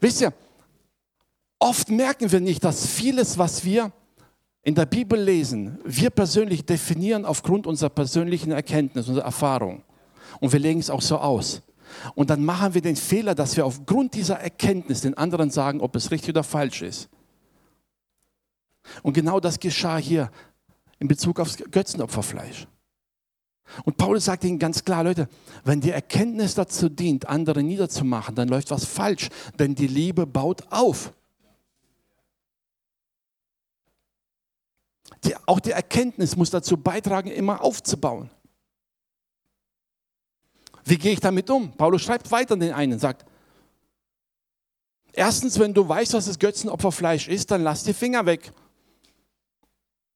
Wisst 0.00 0.20
ihr, 0.20 0.32
oft 1.58 1.88
merken 1.88 2.30
wir 2.32 2.40
nicht, 2.40 2.64
dass 2.64 2.86
vieles, 2.86 3.38
was 3.38 3.64
wir 3.64 3.92
in 4.62 4.74
der 4.74 4.86
Bibel 4.86 5.20
lesen, 5.20 5.78
wir 5.84 6.10
persönlich 6.10 6.64
definieren 6.64 7.24
aufgrund 7.24 7.66
unserer 7.66 7.90
persönlichen 7.90 8.52
Erkenntnis, 8.52 9.08
unserer 9.08 9.24
Erfahrung. 9.24 9.82
Und 10.40 10.52
wir 10.52 10.60
legen 10.60 10.80
es 10.80 10.90
auch 10.90 11.02
so 11.02 11.18
aus. 11.18 11.62
Und 12.14 12.30
dann 12.30 12.44
machen 12.44 12.74
wir 12.74 12.80
den 12.80 12.96
Fehler, 12.96 13.34
dass 13.34 13.56
wir 13.56 13.66
aufgrund 13.66 14.14
dieser 14.14 14.38
Erkenntnis 14.38 15.02
den 15.02 15.14
anderen 15.14 15.50
sagen, 15.50 15.80
ob 15.80 15.96
es 15.96 16.10
richtig 16.10 16.30
oder 16.30 16.44
falsch 16.44 16.82
ist. 16.82 17.08
Und 19.02 19.12
genau 19.12 19.40
das 19.40 19.60
geschah 19.60 19.96
hier 19.96 20.30
in 20.98 21.08
Bezug 21.08 21.40
aufs 21.40 21.56
Götzenopferfleisch. 21.56 22.66
Und 23.84 23.96
Paulus 23.96 24.26
sagt 24.26 24.44
ihnen 24.44 24.58
ganz 24.58 24.84
klar, 24.84 25.04
Leute, 25.04 25.28
wenn 25.64 25.80
die 25.80 25.90
Erkenntnis 25.90 26.54
dazu 26.54 26.88
dient, 26.88 27.28
andere 27.28 27.62
niederzumachen, 27.62 28.34
dann 28.34 28.48
läuft 28.48 28.70
was 28.70 28.84
falsch, 28.84 29.28
denn 29.58 29.74
die 29.74 29.86
Liebe 29.86 30.26
baut 30.26 30.62
auf. 30.70 31.12
Die, 35.24 35.36
auch 35.46 35.60
die 35.60 35.70
Erkenntnis 35.70 36.36
muss 36.36 36.50
dazu 36.50 36.76
beitragen, 36.76 37.30
immer 37.30 37.62
aufzubauen. 37.62 38.30
Wie 40.84 40.98
gehe 40.98 41.12
ich 41.12 41.20
damit 41.20 41.48
um? 41.48 41.72
Paulus 41.72 42.02
schreibt 42.02 42.30
weiter 42.30 42.56
den 42.56 42.72
einen, 42.72 42.98
sagt, 42.98 43.24
erstens, 45.12 45.58
wenn 45.58 45.74
du 45.74 45.88
weißt, 45.88 46.14
was 46.14 46.26
das 46.26 46.38
Götzenopferfleisch 46.38 47.28
ist, 47.28 47.50
dann 47.50 47.62
lass 47.62 47.84
die 47.84 47.94
Finger 47.94 48.26
weg. 48.26 48.52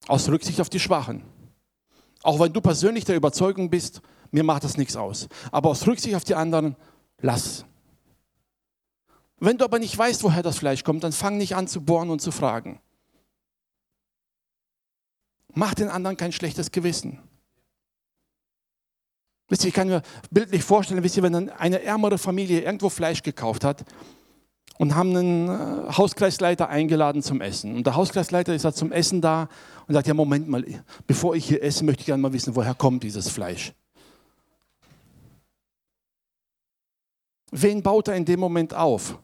Aus 0.07 0.27
Rücksicht 0.29 0.59
auf 0.59 0.69
die 0.69 0.79
Schwachen. 0.79 1.23
Auch 2.23 2.39
wenn 2.39 2.51
du 2.51 2.61
persönlich 2.61 3.05
der 3.05 3.15
Überzeugung 3.15 3.69
bist, 3.69 4.01
mir 4.31 4.43
macht 4.43 4.63
das 4.63 4.77
nichts 4.77 4.95
aus. 4.95 5.27
Aber 5.51 5.69
aus 5.69 5.87
Rücksicht 5.87 6.15
auf 6.15 6.23
die 6.25 6.35
anderen, 6.35 6.75
lass. 7.21 7.65
Wenn 9.39 9.57
du 9.57 9.65
aber 9.65 9.79
nicht 9.79 9.97
weißt, 9.97 10.23
woher 10.23 10.43
das 10.43 10.57
Fleisch 10.57 10.83
kommt, 10.83 11.03
dann 11.03 11.11
fang 11.11 11.37
nicht 11.37 11.55
an 11.55 11.67
zu 11.67 11.81
bohren 11.81 12.09
und 12.09 12.21
zu 12.21 12.31
fragen. 12.31 12.81
Mach 15.57 15.73
den 15.73 15.89
anderen 15.89 16.17
kein 16.17 16.31
schlechtes 16.31 16.71
Gewissen. 16.71 17.17
Wisst 19.49 19.63
ihr, 19.63 19.69
ich 19.69 19.73
kann 19.73 19.87
mir 19.87 20.03
bildlich 20.29 20.63
vorstellen, 20.63 21.01
wisst 21.01 21.17
ihr, 21.17 21.23
wenn 21.23 21.49
eine 21.49 21.81
ärmere 21.81 22.19
Familie 22.19 22.61
irgendwo 22.61 22.89
Fleisch 22.89 23.23
gekauft 23.23 23.63
hat 23.63 23.83
und 24.77 24.95
haben 24.95 25.15
einen 25.15 25.49
äh, 25.49 25.91
Hauskreisleiter 25.93 26.69
eingeladen 26.69 27.23
zum 27.23 27.41
Essen. 27.41 27.75
Und 27.75 27.87
der 27.87 27.95
Hauskreisleiter 27.95 28.53
ist 28.53 28.65
da 28.65 28.71
zum 28.71 28.91
Essen 28.91 29.19
da 29.19 29.49
und 29.87 29.95
sagt, 29.95 30.05
ja 30.05 30.13
Moment 30.13 30.47
mal, 30.47 30.63
bevor 31.07 31.35
ich 31.35 31.47
hier 31.47 31.63
esse, 31.63 31.83
möchte 31.83 32.01
ich 32.01 32.05
gerne 32.05 32.21
mal 32.21 32.33
wissen, 32.33 32.55
woher 32.55 32.75
kommt 32.75 33.01
dieses 33.01 33.27
Fleisch. 33.27 33.73
Wen 37.49 37.81
baut 37.81 38.09
er 38.09 38.15
in 38.15 38.25
dem 38.25 38.39
Moment 38.39 38.75
auf? 38.75 39.17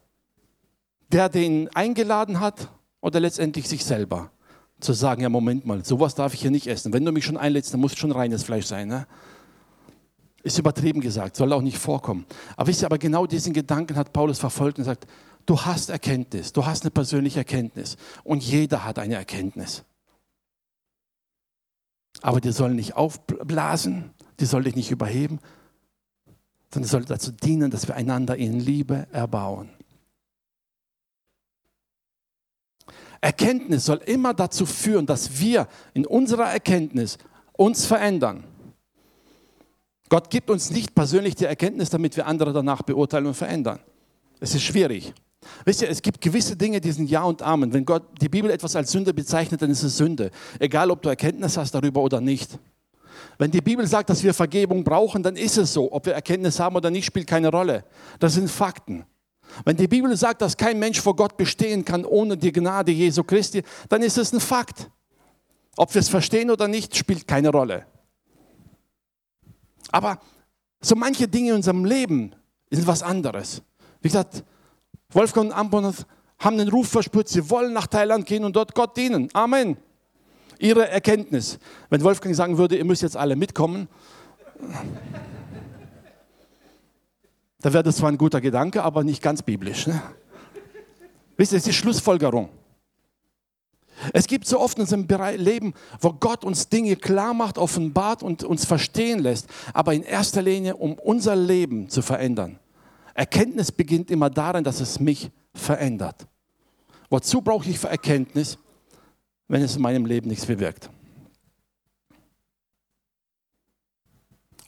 Der 1.10 1.30
den 1.30 1.70
eingeladen 1.76 2.40
hat 2.40 2.70
oder 3.02 3.20
letztendlich 3.20 3.70
sich 3.70 3.86
selber? 3.86 4.32
Zu 4.80 4.94
sagen, 4.94 5.22
ja 5.22 5.30
Moment 5.30 5.66
mal, 5.66 5.84
sowas 5.86 6.16
darf 6.16 6.34
ich 6.34 6.42
hier 6.42 6.52
nicht 6.52 6.68
essen. 6.68 6.92
Wenn 6.94 7.06
du 7.06 7.12
mich 7.12 7.26
schon 7.26 7.38
einlädst, 7.38 7.74
dann 7.74 7.80
muss 7.80 7.94
es 7.94 8.00
schon 8.00 8.12
reines 8.12 8.44
Fleisch 8.44 8.66
sein. 8.66 8.88
Ne? 8.88 9.08
Ist 10.44 10.60
übertrieben 10.60 11.00
gesagt, 11.00 11.38
soll 11.38 11.54
auch 11.54 11.62
nicht 11.62 11.78
vorkommen. 11.78 12.26
Aber 12.58 12.68
wisst 12.68 12.84
ihr, 12.84 12.88
aber 12.88 12.98
genau 12.98 13.26
diesen 13.26 13.54
Gedanken 13.54 13.96
hat 13.96 14.12
Paulus 14.12 14.40
verfolgt 14.40 14.78
und 14.78 14.84
sagt, 14.84 15.08
du 15.46 15.62
hast 15.62 15.90
Erkenntnis, 15.90 16.52
du 16.52 16.66
hast 16.66 16.84
eine 16.84 16.92
persönliche 16.92 17.40
Erkenntnis 17.40 17.96
und 18.24 18.44
jeder 18.44 18.84
hat 18.84 19.00
eine 19.00 19.16
Erkenntnis. 19.16 19.84
Aber 22.22 22.42
die 22.42 22.52
soll 22.52 22.74
nicht 22.74 22.96
aufblasen, 22.96 24.12
die 24.40 24.46
soll 24.46 24.64
dich 24.64 24.76
nicht 24.76 24.92
überheben, 24.92 25.40
sondern 26.74 26.90
soll 26.90 27.06
dazu 27.06 27.32
dienen, 27.32 27.72
dass 27.72 27.88
wir 27.88 27.96
einander 27.96 28.36
in 28.36 28.60
Liebe 28.60 29.08
erbauen. 29.12 29.70
Erkenntnis 33.24 33.86
soll 33.86 34.02
immer 34.06 34.34
dazu 34.34 34.66
führen, 34.66 35.06
dass 35.06 35.40
wir 35.40 35.70
in 35.94 36.06
unserer 36.06 36.52
Erkenntnis 36.52 37.18
uns 37.54 37.86
verändern. 37.86 38.44
Gott 40.10 40.30
gibt 40.30 40.50
uns 40.50 40.72
nicht 40.72 40.94
persönlich 40.94 41.34
die 41.36 41.46
Erkenntnis, 41.46 41.90
damit 41.90 42.18
wir 42.18 42.28
andere 42.28 42.52
danach 42.52 42.82
beurteilen 42.82 43.28
und 43.28 43.36
verändern. 43.36 43.80
Es 44.42 44.54
ist 44.54 44.64
schwierig. 44.64 45.14
Wisst 45.64 45.82
ihr, 45.82 45.90
es 45.90 46.02
gibt 46.02 46.20
gewisse 46.20 46.58
Dinge, 46.58 46.82
die 46.82 46.92
sind 46.92 47.10
Ja 47.10 47.24
und 47.24 47.42
Amen. 47.42 47.72
Wenn 47.72 47.86
Gott 47.86 48.04
die 48.22 48.28
Bibel 48.28 48.52
etwas 48.52 48.76
als 48.76 48.92
Sünde 48.92 49.14
bezeichnet, 49.14 49.62
dann 49.62 49.72
ist 49.72 49.84
es 49.84 49.96
Sünde. 49.96 50.30
Egal, 50.60 50.92
ob 50.92 51.02
du 51.02 51.08
Erkenntnis 51.08 51.56
hast 51.56 51.74
darüber 51.74 52.02
oder 52.02 52.20
nicht. 52.20 52.60
Wenn 53.38 53.52
die 53.52 53.62
Bibel 53.62 53.88
sagt, 53.88 54.10
dass 54.10 54.22
wir 54.22 54.34
Vergebung 54.34 54.84
brauchen, 54.84 55.24
dann 55.24 55.38
ist 55.38 55.58
es 55.58 55.72
so. 55.72 55.90
Ob 55.94 56.06
wir 56.06 56.14
Erkenntnis 56.14 56.60
haben 56.60 56.76
oder 56.76 56.92
nicht, 56.92 57.06
spielt 57.06 57.28
keine 57.28 57.50
Rolle. 57.50 57.86
Das 58.20 58.34
sind 58.34 58.52
Fakten. 58.52 59.06
Wenn 59.66 59.78
die 59.78 59.88
Bibel 59.88 60.16
sagt, 60.18 60.42
dass 60.42 60.58
kein 60.58 60.80
Mensch 60.80 61.00
vor 61.02 61.16
Gott 61.16 61.38
bestehen 61.38 61.86
kann 61.86 62.06
ohne 62.06 62.38
die 62.38 62.52
Gnade 62.52 62.92
Jesu 62.92 63.24
Christi, 63.24 63.64
dann 63.90 64.02
ist 64.02 64.18
es 64.18 64.34
ein 64.34 64.40
Fakt. 64.40 64.90
Ob 65.76 65.94
wir 65.94 66.00
es 66.00 66.10
verstehen 66.10 66.52
oder 66.52 66.68
nicht, 66.68 66.96
spielt 66.96 67.28
keine 67.28 67.50
Rolle. 67.50 67.86
Aber 69.92 70.20
so 70.82 70.96
manche 70.96 71.28
Dinge 71.28 71.50
in 71.50 71.56
unserem 71.56 71.86
Leben 71.86 72.36
sind 72.70 72.88
was 72.88 73.04
anderes. 73.04 73.62
Wie 74.02 74.10
gesagt, 74.10 74.44
Wolfgang 75.10 75.48
und 75.48 75.54
Amon 75.54 75.94
haben 76.40 76.58
den 76.58 76.70
Ruf 76.70 76.90
verspürt, 76.90 77.30
sie 77.30 77.50
wollen 77.50 77.74
nach 77.74 77.88
Thailand 77.88 78.26
gehen 78.26 78.44
und 78.44 78.56
dort 78.56 78.76
Gott 78.76 78.98
dienen. 78.98 79.30
Amen 79.34 79.78
ihre 80.64 80.88
Erkenntnis. 80.88 81.60
Wenn 81.90 82.02
Wolfgang 82.04 82.36
sagen 82.36 82.58
würde, 82.58 82.78
ihr 82.78 82.86
müsst 82.86 83.02
jetzt 83.02 83.18
alle 83.18 83.36
mitkommen, 83.36 83.88
da 87.64 87.74
wäre 87.74 87.82
das 87.82 87.96
zwar 87.96 88.10
ein 88.10 88.18
guter 88.20 88.40
Gedanke, 88.40 88.84
aber 88.84 89.04
nicht 89.04 89.24
ganz 89.24 89.42
biblisch. 89.42 89.88
Ne? 89.88 90.00
Wisst 91.36 91.54
ihr, 91.54 91.58
es 91.58 91.64
ist 91.64 91.68
die 91.68 91.74
Schlussfolgerung. 91.74 92.50
Es 94.14 94.28
gibt 94.28 94.46
so 94.46 94.60
oft 94.60 94.78
in 94.78 94.82
unserem 94.82 95.08
Leben, 95.38 95.74
wo 96.00 96.14
Gott 96.14 96.44
uns 96.44 96.70
Dinge 96.70 96.96
klar 96.96 97.34
macht, 97.34 97.58
offenbart 97.58 98.22
und 98.22 98.44
uns 98.44 98.66
verstehen 98.66 99.20
lässt, 99.20 99.48
aber 99.74 99.96
in 99.96 100.04
erster 100.04 100.44
Linie, 100.44 100.76
um 100.76 100.94
unser 100.94 101.36
Leben 101.36 101.90
zu 101.90 102.04
verändern. 102.04 102.60
Erkenntnis 103.16 103.72
beginnt 103.72 104.12
immer 104.12 104.30
darin, 104.30 104.64
dass 104.64 104.80
es 104.80 105.00
mich 105.00 105.32
verändert. 105.56 106.28
Wozu 107.10 107.42
brauche 107.42 107.68
ich 107.68 107.80
für 107.80 107.90
Erkenntnis? 107.90 108.60
wenn 109.48 109.62
es 109.62 109.76
in 109.76 109.82
meinem 109.82 110.06
Leben 110.06 110.30
nichts 110.30 110.46
bewirkt. 110.46 110.90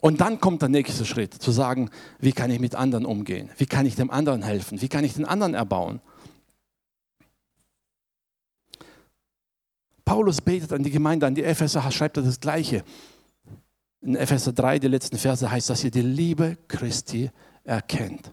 Und 0.06 0.22
dann 0.22 0.40
kommt 0.40 0.62
der 0.62 0.70
nächste 0.70 1.04
Schritt, 1.04 1.34
zu 1.34 1.50
sagen, 1.50 1.90
wie 2.20 2.32
kann 2.32 2.52
ich 2.52 2.60
mit 2.60 2.76
anderen 2.76 3.08
umgehen? 3.08 3.50
Wie 3.58 3.66
kann 3.66 3.88
ich 3.88 3.96
dem 3.96 4.12
anderen 4.12 4.44
helfen? 4.44 4.80
Wie 4.80 4.88
kann 4.88 5.04
ich 5.04 5.16
den 5.16 5.26
anderen 5.26 5.56
erbauen? 5.56 6.00
Paulus 10.06 10.42
betet 10.42 10.74
an 10.74 10.84
die 10.84 10.92
Gemeinde, 10.92 11.26
an 11.26 11.34
die 11.34 11.44
Epheser, 11.44 11.90
schreibt 11.90 12.18
er 12.18 12.24
das 12.24 12.40
Gleiche. 12.40 12.84
In 14.02 14.16
Epheser 14.16 14.54
3, 14.54 14.78
die 14.78 14.90
letzten 14.90 15.18
Verse 15.18 15.50
heißt, 15.50 15.72
dass 15.72 15.84
ihr 15.84 15.90
die 15.90 16.04
Liebe 16.04 16.60
Christi 16.68 17.32
erkennt. 17.64 18.32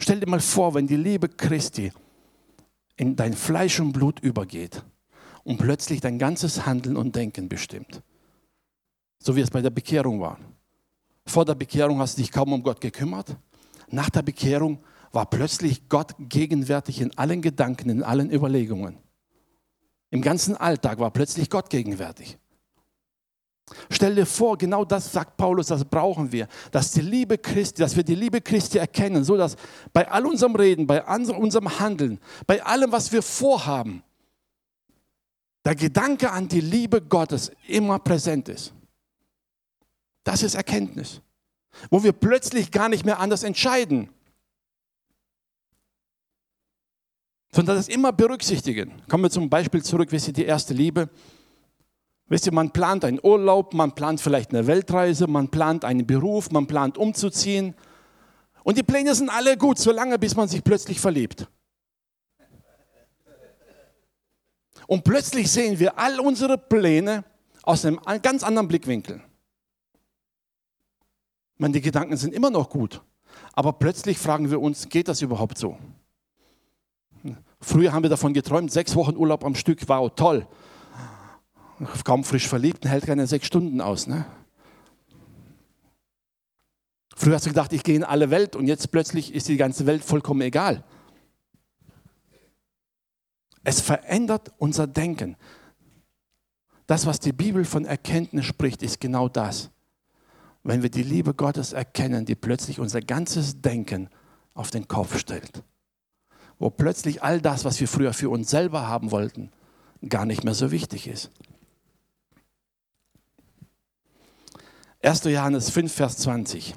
Stell 0.00 0.18
dir 0.18 0.28
mal 0.28 0.40
vor, 0.40 0.74
wenn 0.74 0.88
die 0.88 0.96
Liebe 0.96 1.28
Christi 1.28 1.92
in 2.96 3.14
dein 3.14 3.34
Fleisch 3.34 3.78
und 3.78 3.92
Blut 3.92 4.18
übergeht, 4.18 4.82
und 5.44 5.58
plötzlich 5.58 6.00
dein 6.00 6.18
ganzes 6.18 6.66
Handeln 6.66 6.96
und 6.96 7.14
Denken 7.14 7.48
bestimmt. 7.48 8.02
So 9.22 9.36
wie 9.36 9.40
es 9.40 9.50
bei 9.50 9.62
der 9.62 9.70
Bekehrung 9.70 10.20
war. 10.20 10.36
Vor 11.24 11.44
der 11.44 11.54
Bekehrung 11.54 12.00
hast 12.00 12.18
du 12.18 12.22
dich 12.22 12.32
kaum 12.32 12.52
um 12.52 12.62
Gott 12.62 12.80
gekümmert. 12.80 13.36
Nach 13.88 14.10
der 14.10 14.22
Bekehrung 14.22 14.82
war 15.12 15.26
plötzlich 15.26 15.88
Gott 15.88 16.14
gegenwärtig 16.18 17.00
in 17.00 17.16
allen 17.16 17.40
Gedanken, 17.40 17.88
in 17.88 18.02
allen 18.02 18.32
Überlegungen. 18.32 18.98
Im 20.10 20.22
ganzen 20.22 20.56
Alltag 20.56 20.98
war 20.98 21.12
plötzlich 21.12 21.48
Gott 21.48 21.70
gegenwärtig. 21.70 22.36
Stell 23.90 24.16
dir 24.16 24.26
vor, 24.26 24.58
genau 24.58 24.84
das 24.84 25.12
sagt 25.12 25.36
Paulus, 25.36 25.68
das 25.68 25.84
brauchen 25.84 26.32
wir, 26.32 26.48
dass 26.72 26.90
die 26.90 27.00
Liebe 27.00 27.38
Christi, 27.38 27.80
dass 27.80 27.94
wir 27.94 28.02
die 28.02 28.16
Liebe 28.16 28.40
Christi 28.40 28.78
erkennen, 28.78 29.22
so 29.22 29.36
dass 29.36 29.56
bei 29.92 30.10
all 30.10 30.26
unserem 30.26 30.56
Reden, 30.56 30.86
bei 30.86 31.02
unserem 31.04 31.78
Handeln, 31.78 32.18
bei 32.46 32.62
allem, 32.62 32.90
was 32.90 33.12
wir 33.12 33.22
vorhaben, 33.22 34.02
der 35.64 35.76
Gedanke 35.76 36.30
an 36.32 36.48
die 36.48 36.60
Liebe 36.60 37.00
Gottes 37.00 37.52
immer 37.68 38.00
präsent 38.00 38.48
ist. 38.48 38.74
Das 40.24 40.42
ist 40.42 40.54
Erkenntnis, 40.54 41.20
wo 41.90 42.02
wir 42.02 42.12
plötzlich 42.12 42.70
gar 42.70 42.88
nicht 42.88 43.04
mehr 43.04 43.18
anders 43.18 43.42
entscheiden, 43.42 44.08
sondern 47.54 47.76
das 47.76 47.88
immer 47.88 48.12
berücksichtigen. 48.12 49.02
Kommen 49.08 49.24
wir 49.24 49.30
zum 49.30 49.50
Beispiel 49.50 49.82
zurück, 49.82 50.10
wisst 50.10 50.28
ihr, 50.28 50.32
die 50.32 50.44
erste 50.44 50.74
Liebe. 50.74 51.10
Wisst 52.28 52.46
ihr, 52.46 52.52
man 52.52 52.70
plant 52.70 53.04
einen 53.04 53.20
Urlaub, 53.22 53.74
man 53.74 53.94
plant 53.94 54.20
vielleicht 54.20 54.54
eine 54.54 54.66
Weltreise, 54.66 55.26
man 55.26 55.50
plant 55.50 55.84
einen 55.84 56.06
Beruf, 56.06 56.50
man 56.50 56.66
plant 56.66 56.96
umzuziehen. 56.96 57.74
Und 58.64 58.78
die 58.78 58.82
Pläne 58.82 59.14
sind 59.14 59.28
alle 59.28 59.58
gut, 59.58 59.78
solange 59.78 60.18
bis 60.18 60.34
man 60.34 60.48
sich 60.48 60.64
plötzlich 60.64 60.98
verliebt. 60.98 61.46
Und 64.86 65.04
plötzlich 65.04 65.50
sehen 65.50 65.78
wir 65.78 65.98
all 65.98 66.20
unsere 66.20 66.56
Pläne 66.56 67.24
aus 67.62 67.84
einem 67.84 68.00
ganz 68.22 68.42
anderen 68.42 68.68
Blickwinkel. 68.68 69.22
Meine, 71.62 71.74
die 71.74 71.80
Gedanken 71.80 72.16
sind 72.16 72.34
immer 72.34 72.50
noch 72.50 72.70
gut, 72.70 73.02
aber 73.52 73.72
plötzlich 73.74 74.18
fragen 74.18 74.50
wir 74.50 74.60
uns, 74.60 74.88
geht 74.88 75.06
das 75.06 75.22
überhaupt 75.22 75.56
so? 75.56 75.78
Früher 77.60 77.92
haben 77.92 78.02
wir 78.02 78.10
davon 78.10 78.34
geträumt, 78.34 78.72
sechs 78.72 78.96
Wochen 78.96 79.14
Urlaub 79.14 79.44
am 79.44 79.54
Stück, 79.54 79.78
wow, 79.88 80.10
toll. 80.12 80.48
Kaum 82.02 82.24
frisch 82.24 82.48
verliebt, 82.48 82.84
hält 82.84 83.06
keine 83.06 83.28
sechs 83.28 83.46
Stunden 83.46 83.80
aus. 83.80 84.08
Ne? 84.08 84.26
Früher 87.14 87.36
hast 87.36 87.46
du 87.46 87.50
gedacht, 87.50 87.72
ich 87.72 87.84
gehe 87.84 87.94
in 87.94 88.02
alle 88.02 88.30
Welt 88.30 88.56
und 88.56 88.66
jetzt 88.66 88.90
plötzlich 88.90 89.32
ist 89.32 89.46
die 89.46 89.56
ganze 89.56 89.86
Welt 89.86 90.02
vollkommen 90.02 90.40
egal. 90.40 90.82
Es 93.62 93.80
verändert 93.80 94.52
unser 94.58 94.88
Denken. 94.88 95.36
Das, 96.88 97.06
was 97.06 97.20
die 97.20 97.32
Bibel 97.32 97.64
von 97.64 97.84
Erkenntnis 97.84 98.46
spricht, 98.46 98.82
ist 98.82 99.00
genau 99.00 99.28
das. 99.28 99.70
Wenn 100.64 100.82
wir 100.82 100.90
die 100.90 101.02
Liebe 101.02 101.34
Gottes 101.34 101.72
erkennen, 101.72 102.24
die 102.24 102.34
plötzlich 102.34 102.78
unser 102.78 103.00
ganzes 103.00 103.60
Denken 103.60 104.08
auf 104.54 104.70
den 104.70 104.86
Kopf 104.86 105.18
stellt. 105.18 105.62
Wo 106.58 106.70
plötzlich 106.70 107.22
all 107.22 107.40
das, 107.40 107.64
was 107.64 107.80
wir 107.80 107.88
früher 107.88 108.12
für 108.12 108.30
uns 108.30 108.50
selber 108.50 108.86
haben 108.86 109.10
wollten, 109.10 109.50
gar 110.08 110.26
nicht 110.26 110.44
mehr 110.44 110.54
so 110.54 110.70
wichtig 110.70 111.08
ist. 111.08 111.30
1. 115.02 115.24
Johannes 115.24 115.70
5, 115.70 115.92
Vers 115.92 116.18
20. 116.18 116.74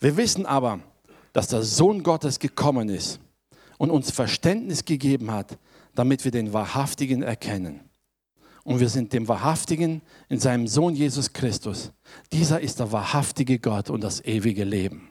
Wir 0.00 0.16
wissen 0.16 0.46
aber, 0.46 0.80
dass 1.34 1.48
der 1.48 1.62
Sohn 1.62 2.02
Gottes 2.02 2.38
gekommen 2.38 2.88
ist 2.88 3.20
und 3.76 3.90
uns 3.90 4.10
Verständnis 4.10 4.86
gegeben 4.86 5.30
hat, 5.30 5.58
damit 5.94 6.24
wir 6.24 6.30
den 6.30 6.54
Wahrhaftigen 6.54 7.22
erkennen. 7.22 7.85
Und 8.66 8.80
wir 8.80 8.88
sind 8.88 9.12
dem 9.12 9.28
Wahrhaftigen 9.28 10.02
in 10.28 10.40
seinem 10.40 10.66
Sohn 10.66 10.94
Jesus 10.94 11.32
Christus. 11.32 11.92
Dieser 12.32 12.60
ist 12.60 12.80
der 12.80 12.90
wahrhaftige 12.90 13.60
Gott 13.60 13.90
und 13.90 14.02
das 14.02 14.24
ewige 14.24 14.64
Leben. 14.64 15.08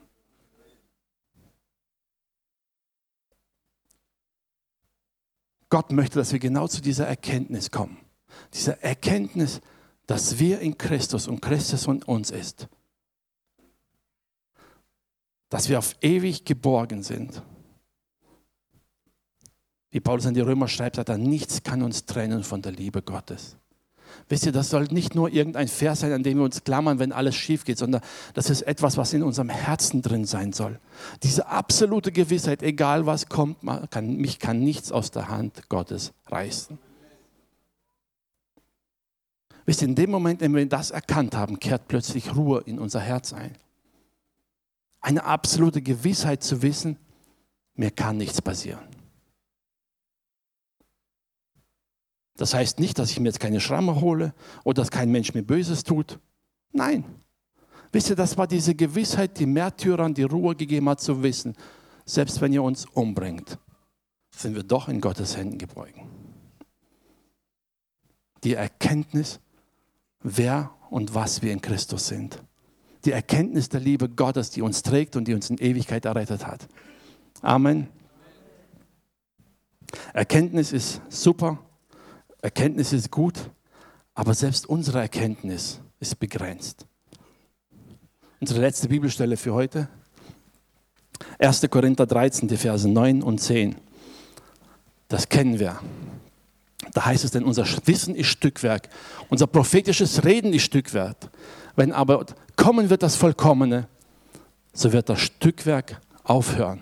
Gott 5.69 5.91
möchte, 5.91 6.19
dass 6.19 6.31
wir 6.31 6.39
genau 6.39 6.67
zu 6.67 6.81
dieser 6.81 7.07
Erkenntnis 7.07 7.71
kommen. 7.71 7.97
Diese 8.53 8.83
Erkenntnis, 8.83 9.61
dass 10.05 10.37
wir 10.37 10.59
in 10.59 10.77
Christus 10.77 11.27
und 11.27 11.41
Christus 11.41 11.87
in 11.87 12.03
uns 12.03 12.31
ist. 12.31 12.67
dass 15.49 15.69
wir 15.69 15.79
auf 15.79 15.95
ewig 16.01 16.43
geborgen 16.43 17.01
sind. 17.01 17.41
Wie 19.95 20.01
Paulus 20.01 20.25
an 20.25 20.33
die 20.33 20.41
Römer 20.41 20.67
schreibt, 20.67 20.97
sagt 20.97 21.07
er, 21.07 21.17
nichts 21.17 21.63
kann 21.63 21.81
uns 21.81 22.05
trennen 22.05 22.43
von 22.43 22.61
der 22.61 22.73
Liebe 22.73 23.01
Gottes. 23.01 23.55
Wisst 24.27 24.45
ihr, 24.45 24.51
das 24.51 24.69
soll 24.69 24.83
nicht 24.91 25.15
nur 25.15 25.31
irgendein 25.31 25.69
Vers 25.69 26.01
sein, 26.01 26.11
an 26.11 26.21
dem 26.21 26.37
wir 26.37 26.43
uns 26.43 26.65
klammern, 26.65 26.99
wenn 26.99 27.13
alles 27.13 27.37
schief 27.37 27.63
geht, 27.63 27.77
sondern 27.77 28.01
das 28.33 28.49
ist 28.49 28.63
etwas, 28.63 28.97
was 28.97 29.13
in 29.13 29.23
unserem 29.23 29.47
Herzen 29.47 30.01
drin 30.01 30.25
sein 30.25 30.51
soll. 30.51 30.81
Diese 31.23 31.47
absolute 31.47 32.11
Gewissheit, 32.11 32.61
egal 32.61 33.05
was 33.05 33.29
kommt, 33.29 33.59
kann, 33.89 34.17
mich 34.17 34.39
kann 34.39 34.59
nichts 34.59 34.91
aus 34.91 35.11
der 35.11 35.29
Hand 35.29 35.69
Gottes 35.69 36.11
reißen. 36.27 36.77
Wisst 39.65 39.81
ihr, 39.81 39.87
in 39.87 39.95
dem 39.95 40.11
Moment, 40.11 40.41
in 40.41 40.51
dem 40.51 40.57
wir 40.57 40.65
das 40.65 40.91
erkannt 40.91 41.37
haben, 41.37 41.57
kehrt 41.57 41.87
plötzlich 41.87 42.35
Ruhe 42.35 42.63
in 42.65 42.79
unser 42.79 42.99
Herz 42.99 43.31
ein. 43.31 43.55
Eine 44.99 45.23
absolute 45.23 45.81
Gewissheit 45.81 46.43
zu 46.43 46.61
wissen, 46.61 46.97
mir 47.75 47.91
kann 47.91 48.17
nichts 48.17 48.41
passieren. 48.41 48.94
Das 52.37 52.53
heißt 52.53 52.79
nicht, 52.79 52.99
dass 52.99 53.11
ich 53.11 53.19
mir 53.19 53.27
jetzt 53.27 53.39
keine 53.39 53.59
Schramme 53.59 54.01
hole 54.01 54.33
oder 54.63 54.81
dass 54.81 54.91
kein 54.91 55.11
Mensch 55.11 55.33
mir 55.33 55.43
Böses 55.43 55.83
tut. 55.83 56.19
Nein. 56.71 57.05
Wisst 57.91 58.09
ihr, 58.09 58.15
das 58.15 58.37
war 58.37 58.45
diese 58.45 58.75
Gewissheit, 58.75 59.39
die 59.39 59.45
Märtyrern 59.45 60.13
die 60.13 60.23
Ruhe 60.23 60.55
gegeben 60.55 60.89
hat, 60.89 60.99
zu 60.99 61.23
wissen, 61.23 61.55
selbst 62.05 62.41
wenn 62.41 62.51
ihr 62.51 62.61
uns 62.61 62.85
umbringt, 62.85 63.57
sind 64.35 64.55
wir 64.55 64.63
doch 64.63 64.89
in 64.89 64.99
Gottes 64.99 65.37
Händen 65.37 65.57
gebeugt. 65.57 65.97
Die 68.43 68.53
Erkenntnis, 68.53 69.39
wer 70.21 70.71
und 70.89 71.15
was 71.15 71.41
wir 71.41 71.53
in 71.53 71.61
Christus 71.61 72.07
sind. 72.07 72.43
Die 73.05 73.11
Erkenntnis 73.11 73.69
der 73.69 73.79
Liebe 73.79 74.09
Gottes, 74.09 74.49
die 74.49 74.61
uns 74.61 74.83
trägt 74.83 75.15
und 75.15 75.27
die 75.27 75.33
uns 75.33 75.49
in 75.49 75.57
Ewigkeit 75.57 76.05
errettet 76.05 76.45
hat. 76.45 76.67
Amen. 77.41 77.87
Erkenntnis 80.13 80.73
ist 80.73 81.01
super, 81.09 81.59
Erkenntnis 82.45 82.93
ist 82.93 83.09
gut, 83.09 83.49
aber 84.13 84.35
selbst 84.35 84.69
unsere 84.69 84.99
Erkenntnis 84.99 85.79
ist 85.99 86.19
begrenzt. 86.19 86.85
Unsere 88.39 88.61
letzte 88.61 88.87
Bibelstelle 88.87 89.35
für 89.35 89.51
heute. 89.55 89.89
1. 91.39 91.67
Korinther 91.71 92.05
13, 92.05 92.47
die 92.47 92.57
Verse 92.57 92.87
9 92.87 93.23
und 93.23 93.39
10. 93.39 93.77
Das 95.07 95.27
kennen 95.27 95.57
wir. 95.57 95.79
Da 96.93 97.05
heißt 97.05 97.25
es 97.25 97.31
denn, 97.31 97.43
unser 97.43 97.65
Wissen 97.87 98.13
ist 98.13 98.27
Stückwerk, 98.27 98.89
unser 99.29 99.47
prophetisches 99.47 100.23
Reden 100.23 100.53
ist 100.53 100.65
Stückwerk. 100.65 101.17
Wenn 101.75 101.91
aber 101.91 102.27
kommen 102.55 102.91
wird 102.91 103.01
das 103.01 103.15
Vollkommene, 103.15 103.87
so 104.71 104.93
wird 104.93 105.09
das 105.09 105.19
Stückwerk 105.19 105.99
aufhören. 106.23 106.81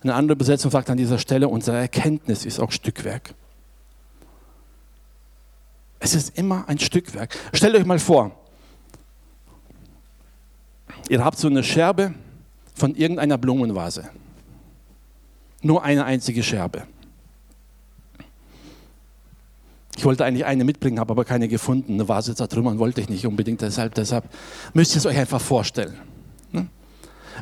Eine 0.00 0.14
andere 0.14 0.36
Besetzung 0.36 0.70
sagt 0.70 0.88
an 0.88 0.96
dieser 0.96 1.18
Stelle, 1.18 1.48
unsere 1.48 1.76
Erkenntnis 1.76 2.46
ist 2.46 2.58
auch 2.58 2.72
Stückwerk. 2.72 3.34
Es 5.98 6.14
ist 6.14 6.36
immer 6.38 6.68
ein 6.68 6.78
Stückwerk. 6.78 7.36
Stellt 7.52 7.74
euch 7.74 7.86
mal 7.86 7.98
vor, 7.98 8.32
ihr 11.08 11.24
habt 11.24 11.38
so 11.38 11.48
eine 11.48 11.62
Scherbe 11.62 12.14
von 12.74 12.94
irgendeiner 12.94 13.38
Blumenvase. 13.38 14.08
Nur 15.62 15.82
eine 15.82 16.04
einzige 16.04 16.42
Scherbe. 16.42 16.86
Ich 19.96 20.04
wollte 20.04 20.26
eigentlich 20.26 20.44
eine 20.44 20.64
mitbringen, 20.64 21.00
habe 21.00 21.12
aber 21.12 21.24
keine 21.24 21.48
gefunden. 21.48 21.94
Eine 21.94 22.06
Vase 22.06 22.34
zertrümmern 22.34 22.78
wollte 22.78 23.00
ich 23.00 23.08
nicht 23.08 23.26
unbedingt, 23.26 23.62
deshalb, 23.62 23.94
deshalb 23.94 24.24
müsst 24.74 24.94
ihr 24.94 24.98
es 24.98 25.06
euch 25.06 25.16
einfach 25.16 25.40
vorstellen. 25.40 25.96
Ne? 26.52 26.68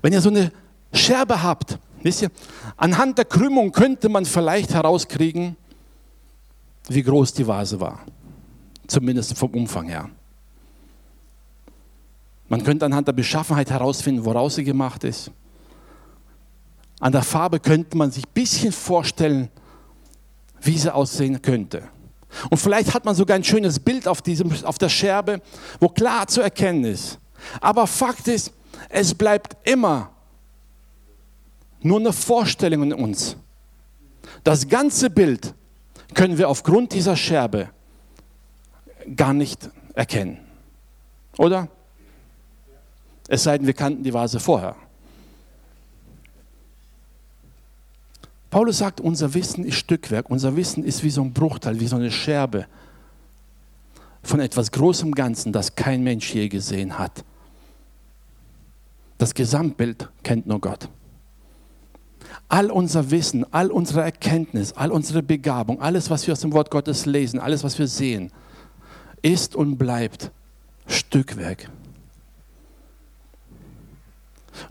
Wenn 0.03 0.13
ihr 0.13 0.21
so 0.21 0.31
eine 0.31 0.53
Scherbe 0.93 1.43
habt, 1.43 1.81
wisst 2.05 2.23
ihr, 2.23 2.31
anhand 2.77 3.19
der 3.19 3.25
Krümmung 3.25 3.73
könnte 3.73 4.09
man 4.09 4.25
vielleicht 4.25 4.73
herauskriegen, 4.73 5.57
wie 6.89 7.03
groß 7.03 7.33
die 7.33 7.47
Vase 7.47 7.81
war 7.81 8.05
zumindest 8.87 9.37
vom 9.37 9.51
Umfang 9.51 9.89
her. 9.89 10.11
Man 12.49 12.63
könnte 12.63 12.85
anhand 12.85 13.09
der 13.09 13.13
Beschaffenheit 13.13 13.71
herausfinden, 13.71 14.25
woraus 14.25 14.57
sie 14.57 14.65
gemacht 14.65 15.05
ist. 15.05 15.31
An 17.01 17.13
der 17.13 17.23
Farbe 17.23 17.59
könnte 17.59 17.97
man 17.97 18.11
sich 18.11 18.25
ein 18.27 18.33
bisschen 18.33 18.73
vorstellen, 18.73 19.49
wie 20.61 20.79
sie 20.79 20.95
aussehen 20.95 21.41
könnte. 21.43 21.83
Und 22.51 22.59
vielleicht 22.59 22.95
hat 22.95 23.05
man 23.05 23.15
sogar 23.15 23.37
ein 23.37 23.45
schönes 23.45 23.79
Bild 23.79 24.09
auf, 24.09 24.23
diesem, 24.23 24.53
auf 24.65 24.79
der 24.79 24.89
Scherbe, 24.89 25.41
wo 25.81 25.89
klar 25.89 26.27
zu 26.27 26.41
erkennen 26.41 26.85
ist. 26.85 27.19
Aber 27.61 27.87
Fakt 27.87 28.29
ist, 28.29 28.53
es 28.89 29.15
bleibt 29.15 29.57
immer 29.69 30.11
nur 31.81 32.01
eine 32.01 32.13
Vorstellung 32.13 32.85
in 32.85 32.93
uns. 32.93 33.37
Das 34.43 34.69
ganze 34.69 35.11
Bild 35.11 35.55
können 36.15 36.39
wir 36.39 36.49
aufgrund 36.49 36.93
dieser 36.93 37.17
Scherbe 37.17 37.71
gar 39.17 39.35
nicht 39.35 39.71
erkennen. 39.95 40.39
Oder? 41.39 41.69
Es 43.29 43.45
sei 43.45 43.59
denn, 43.59 43.67
wir 43.67 43.75
kannten 43.75 44.03
die 44.03 44.13
Vase 44.13 44.39
vorher. 44.41 44.77
Paulus 48.51 48.79
sagt, 48.79 49.01
unser 49.01 49.35
Wissen 49.35 49.65
ist 49.65 49.75
Stückwerk, 49.75 50.31
unser 50.31 50.55
Wissen 50.55 50.85
ist 50.85 51.03
wie 51.03 51.11
so 51.11 51.23
ein 51.23 51.33
Bruchteil, 51.33 51.81
wie 51.81 51.89
so 51.89 51.97
eine 51.97 52.13
Scherbe 52.13 52.67
von 54.23 54.41
etwas 54.41 54.71
Großem 54.71 55.13
Ganzen, 55.13 55.53
das 55.53 55.75
kein 55.75 56.05
Mensch 56.05 56.33
je 56.33 56.49
gesehen 56.49 56.99
hat. 56.99 57.25
Das 59.19 59.35
Gesamtbild 59.35 60.09
kennt 60.23 60.47
nur 60.47 60.61
Gott. 60.61 60.89
All 62.49 62.71
unser 62.71 63.11
Wissen, 63.11 63.45
all 63.53 63.71
unsere 63.71 64.03
Erkenntnis, 64.03 64.73
all 64.73 64.93
unsere 64.93 65.23
Begabung, 65.23 65.81
alles, 65.81 66.11
was 66.11 66.27
wir 66.27 66.33
aus 66.33 66.41
dem 66.41 66.53
Wort 66.53 66.71
Gottes 66.71 67.07
lesen, 67.07 67.41
alles, 67.41 67.65
was 67.65 67.79
wir 67.79 67.89
sehen, 67.89 68.31
ist 69.25 69.57
und 69.57 69.79
bleibt 69.79 70.31
Stückwerk. 70.87 71.71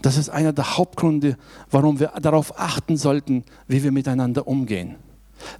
Das 0.02 0.16
ist 0.16 0.30
einer 0.30 0.54
der 0.54 0.78
Hauptgründe, 0.78 1.38
warum 1.70 2.00
wir 2.00 2.14
darauf 2.22 2.58
achten 2.58 2.96
sollten, 2.96 3.44
wie 3.68 3.84
wir 3.84 3.92
miteinander 3.92 4.48
umgehen. 4.48 4.96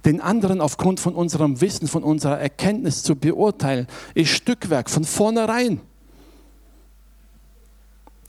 Den 0.04 0.20
anderen 0.20 0.62
aufgrund 0.62 1.00
von 1.00 1.14
unserem 1.14 1.60
Wissen, 1.60 1.88
von 1.88 2.02
unserer 2.02 2.38
Erkenntnis 2.38 3.02
zu 3.02 3.16
beurteilen, 3.16 3.86
ist 4.14 4.30
Stückwerk 4.30 4.88
von 4.88 5.04
vornherein. 5.04 5.80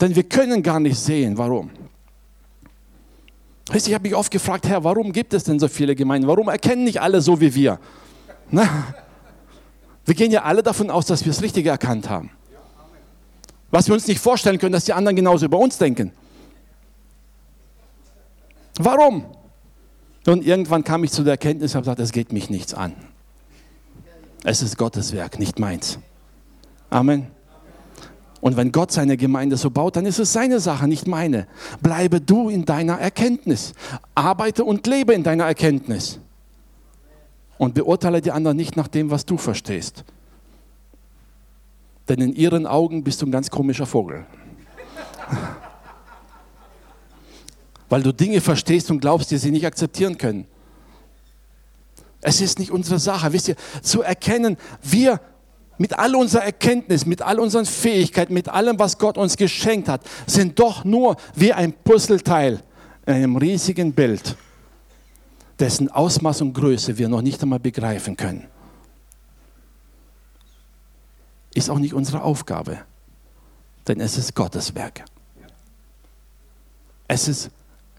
Denn 0.00 0.14
wir 0.14 0.24
können 0.24 0.62
gar 0.62 0.80
nicht 0.80 0.98
sehen, 0.98 1.38
warum. 1.38 1.70
Ich 3.72 3.92
habe 3.94 4.02
mich 4.02 4.14
oft 4.14 4.30
gefragt, 4.30 4.68
Herr, 4.68 4.84
warum 4.84 5.12
gibt 5.12 5.32
es 5.32 5.44
denn 5.44 5.58
so 5.58 5.68
viele 5.68 5.94
Gemeinden? 5.96 6.28
Warum 6.28 6.48
erkennen 6.48 6.84
nicht 6.84 7.00
alle 7.00 7.22
so 7.22 7.40
wie 7.40 7.54
wir? 7.54 7.78
Na? 8.50 8.94
Wir 10.06 10.14
gehen 10.14 10.30
ja 10.30 10.44
alle 10.44 10.62
davon 10.62 10.88
aus, 10.88 11.06
dass 11.06 11.24
wir 11.24 11.32
das 11.32 11.42
Richtige 11.42 11.68
erkannt 11.68 12.08
haben. 12.08 12.30
Was 13.70 13.88
wir 13.88 13.94
uns 13.94 14.06
nicht 14.06 14.20
vorstellen 14.20 14.58
können, 14.58 14.72
dass 14.72 14.84
die 14.84 14.92
anderen 14.92 15.16
genauso 15.16 15.46
über 15.46 15.58
uns 15.58 15.76
denken. 15.76 16.12
Warum? 18.78 19.26
Und 20.26 20.46
irgendwann 20.46 20.84
kam 20.84 21.02
ich 21.02 21.10
zu 21.10 21.24
der 21.24 21.32
Erkenntnis 21.32 21.72
und 21.72 21.78
habe 21.78 21.84
gesagt, 21.84 22.00
es 22.00 22.12
geht 22.12 22.32
mich 22.32 22.50
nichts 22.50 22.72
an. 22.72 22.94
Es 24.44 24.62
ist 24.62 24.78
Gottes 24.78 25.12
Werk, 25.12 25.40
nicht 25.40 25.58
meins. 25.58 25.98
Amen. 26.88 27.26
Und 28.40 28.56
wenn 28.56 28.70
Gott 28.70 28.92
seine 28.92 29.16
Gemeinde 29.16 29.56
so 29.56 29.70
baut, 29.70 29.96
dann 29.96 30.06
ist 30.06 30.20
es 30.20 30.32
seine 30.32 30.60
Sache, 30.60 30.86
nicht 30.86 31.08
meine. 31.08 31.48
Bleibe 31.82 32.20
du 32.20 32.48
in 32.48 32.64
deiner 32.64 33.00
Erkenntnis. 33.00 33.72
Arbeite 34.14 34.64
und 34.64 34.86
lebe 34.86 35.14
in 35.14 35.24
deiner 35.24 35.46
Erkenntnis 35.46 36.20
und 37.58 37.74
beurteile 37.74 38.20
die 38.20 38.32
anderen 38.32 38.56
nicht 38.56 38.76
nach 38.76 38.88
dem, 38.88 39.10
was 39.10 39.24
du 39.26 39.36
verstehst. 39.36 40.04
Denn 42.08 42.20
in 42.20 42.34
ihren 42.34 42.66
Augen 42.66 43.02
bist 43.02 43.22
du 43.22 43.26
ein 43.26 43.32
ganz 43.32 43.50
komischer 43.50 43.86
Vogel. 43.86 44.26
Weil 47.88 48.02
du 48.02 48.12
Dinge 48.12 48.40
verstehst 48.40 48.90
und 48.90 49.00
glaubst, 49.00 49.30
die 49.30 49.38
sie 49.38 49.50
nicht 49.50 49.66
akzeptieren 49.66 50.18
können. 50.18 50.46
Es 52.20 52.40
ist 52.40 52.58
nicht 52.58 52.70
unsere 52.70 52.98
Sache, 52.98 53.32
wisst 53.32 53.48
ihr, 53.48 53.56
zu 53.82 54.02
erkennen, 54.02 54.56
wir 54.82 55.20
mit 55.78 55.98
all 55.98 56.16
unserer 56.16 56.44
Erkenntnis, 56.44 57.06
mit 57.06 57.22
all 57.22 57.38
unseren 57.38 57.66
Fähigkeiten, 57.66 58.34
mit 58.34 58.48
allem, 58.48 58.78
was 58.78 58.98
Gott 58.98 59.18
uns 59.18 59.36
geschenkt 59.36 59.88
hat, 59.88 60.02
sind 60.26 60.58
doch 60.58 60.84
nur 60.84 61.16
wie 61.34 61.52
ein 61.52 61.72
Puzzleteil 61.72 62.60
in 63.04 63.14
einem 63.14 63.36
riesigen 63.36 63.92
Bild 63.92 64.36
dessen 65.58 65.90
Ausmaß 65.90 66.42
und 66.42 66.52
Größe 66.52 66.98
wir 66.98 67.08
noch 67.08 67.22
nicht 67.22 67.42
einmal 67.42 67.60
begreifen 67.60 68.16
können. 68.16 68.46
Ist 71.54 71.70
auch 71.70 71.78
nicht 71.78 71.94
unsere 71.94 72.22
Aufgabe, 72.22 72.78
denn 73.88 74.00
es 74.00 74.18
ist 74.18 74.34
Gottes 74.34 74.74
Werk. 74.74 75.04
Es 77.08 77.28
ist 77.28 77.50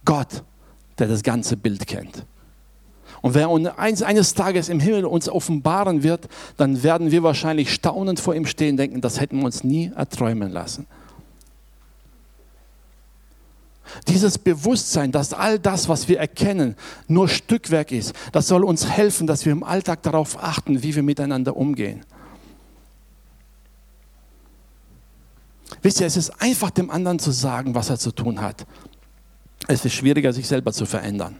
Gott, 0.05 0.43
der 0.99 1.07
das 1.07 1.23
ganze 1.23 1.57
Bild 1.57 1.87
kennt. 1.87 2.25
Und 3.21 3.33
wer 3.33 3.49
eines 3.77 4.33
Tages 4.35 4.69
im 4.69 4.79
Himmel 4.79 5.05
uns 5.05 5.27
offenbaren 5.27 6.03
wird, 6.03 6.27
dann 6.55 6.83
werden 6.83 7.09
wir 7.11 7.23
wahrscheinlich 7.23 7.73
staunend 7.73 8.19
vor 8.19 8.35
ihm 8.35 8.45
stehen, 8.45 8.77
denken, 8.77 9.01
das 9.01 9.19
hätten 9.19 9.39
wir 9.39 9.45
uns 9.45 9.63
nie 9.63 9.91
erträumen 9.95 10.51
lassen. 10.51 10.85
Dieses 14.07 14.37
Bewusstsein, 14.37 15.11
dass 15.11 15.33
all 15.33 15.59
das, 15.59 15.89
was 15.89 16.07
wir 16.07 16.19
erkennen, 16.19 16.75
nur 17.07 17.27
Stückwerk 17.27 17.91
ist, 17.91 18.13
das 18.31 18.47
soll 18.47 18.63
uns 18.63 18.89
helfen, 18.89 19.27
dass 19.27 19.45
wir 19.45 19.51
im 19.51 19.63
Alltag 19.63 20.01
darauf 20.03 20.41
achten, 20.41 20.81
wie 20.81 20.95
wir 20.95 21.03
miteinander 21.03 21.57
umgehen. 21.57 22.05
Wisst 25.81 25.99
ihr, 25.99 26.07
es 26.07 26.17
ist 26.17 26.41
einfach 26.41 26.69
dem 26.69 26.89
anderen 26.89 27.19
zu 27.19 27.31
sagen, 27.31 27.75
was 27.75 27.89
er 27.89 27.99
zu 27.99 28.11
tun 28.11 28.41
hat. 28.41 28.65
Es 29.67 29.83
ist 29.83 29.93
schwieriger, 29.93 30.31
sich 30.31 30.47
selber 30.47 30.71
zu 30.71 30.85
verändern. 30.85 31.37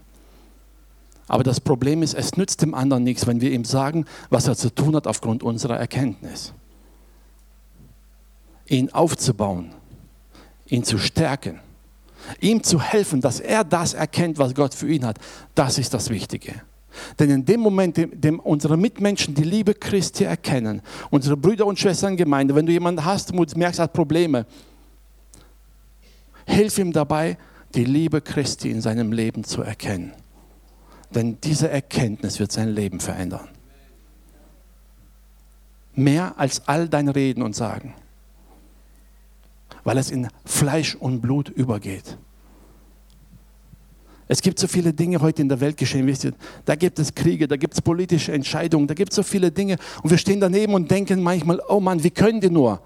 Aber 1.27 1.43
das 1.43 1.59
Problem 1.59 2.03
ist, 2.03 2.13
es 2.13 2.35
nützt 2.35 2.61
dem 2.61 2.73
anderen 2.73 3.03
nichts, 3.03 3.27
wenn 3.27 3.41
wir 3.41 3.51
ihm 3.51 3.65
sagen, 3.65 4.05
was 4.29 4.47
er 4.47 4.55
zu 4.55 4.73
tun 4.73 4.95
hat 4.95 5.07
aufgrund 5.07 5.43
unserer 5.43 5.77
Erkenntnis. 5.77 6.53
Ihn 8.67 8.91
aufzubauen, 8.91 9.73
ihn 10.67 10.83
zu 10.83 10.97
stärken, 10.97 11.59
ihm 12.39 12.63
zu 12.63 12.81
helfen, 12.81 13.21
dass 13.21 13.39
er 13.39 13.63
das 13.63 13.93
erkennt, 13.93 14.37
was 14.37 14.53
Gott 14.53 14.73
für 14.73 14.87
ihn 14.89 15.05
hat, 15.05 15.17
das 15.55 15.77
ist 15.77 15.93
das 15.93 16.09
Wichtige. 16.09 16.53
Denn 17.19 17.29
in 17.29 17.45
dem 17.45 17.59
Moment, 17.59 17.97
in 17.97 18.19
dem 18.19 18.39
unsere 18.39 18.77
Mitmenschen 18.77 19.33
die 19.35 19.43
Liebe 19.43 19.73
Christi 19.73 20.23
erkennen, 20.23 20.81
unsere 21.09 21.37
Brüder 21.37 21.65
und 21.65 21.79
Schwestern 21.79 22.17
Gemeinde, 22.17 22.55
wenn 22.55 22.65
du 22.65 22.71
jemanden 22.71 23.05
hast 23.05 23.31
und 23.31 23.57
merkst, 23.57 23.79
er 23.79 23.83
hat 23.83 23.93
Probleme, 23.93 24.45
hilf 26.45 26.77
ihm 26.77 26.91
dabei, 26.91 27.37
die 27.75 27.83
Liebe 27.83 28.21
Christi 28.21 28.71
in 28.71 28.81
seinem 28.81 29.11
Leben 29.11 29.43
zu 29.43 29.61
erkennen. 29.61 30.13
Denn 31.13 31.39
diese 31.41 31.69
Erkenntnis 31.69 32.39
wird 32.39 32.51
sein 32.51 32.69
Leben 32.69 32.99
verändern. 32.99 33.47
Mehr 35.93 36.33
als 36.37 36.67
all 36.67 36.87
dein 36.89 37.09
Reden 37.09 37.41
und 37.41 37.55
Sagen. 37.55 37.93
Weil 39.87 39.99
es 39.99 40.11
in 40.11 40.27
Fleisch 40.43 40.95
und 40.95 41.21
Blut 41.21 41.47
übergeht. 41.47 42.17
Es 44.27 44.41
gibt 44.41 44.59
so 44.59 44.67
viele 44.67 44.91
Dinge 44.91 45.21
heute 45.21 45.41
in 45.41 45.47
der 45.47 45.61
Welt 45.61 45.77
geschehen, 45.77 46.05
wisst 46.05 46.25
ihr, 46.25 46.33
da 46.65 46.75
gibt 46.75 46.99
es 46.99 47.15
Kriege, 47.15 47.47
da 47.47 47.55
gibt 47.55 47.73
es 47.73 47.81
politische 47.81 48.33
Entscheidungen, 48.33 48.85
da 48.85 48.93
gibt 48.93 49.13
es 49.13 49.15
so 49.15 49.23
viele 49.23 49.49
Dinge 49.49 49.77
und 50.03 50.09
wir 50.09 50.17
stehen 50.17 50.41
daneben 50.41 50.73
und 50.73 50.91
denken 50.91 51.23
manchmal, 51.23 51.61
oh 51.69 51.79
Mann, 51.79 52.03
wie 52.03 52.09
können 52.09 52.41
die 52.41 52.49
nur? 52.49 52.81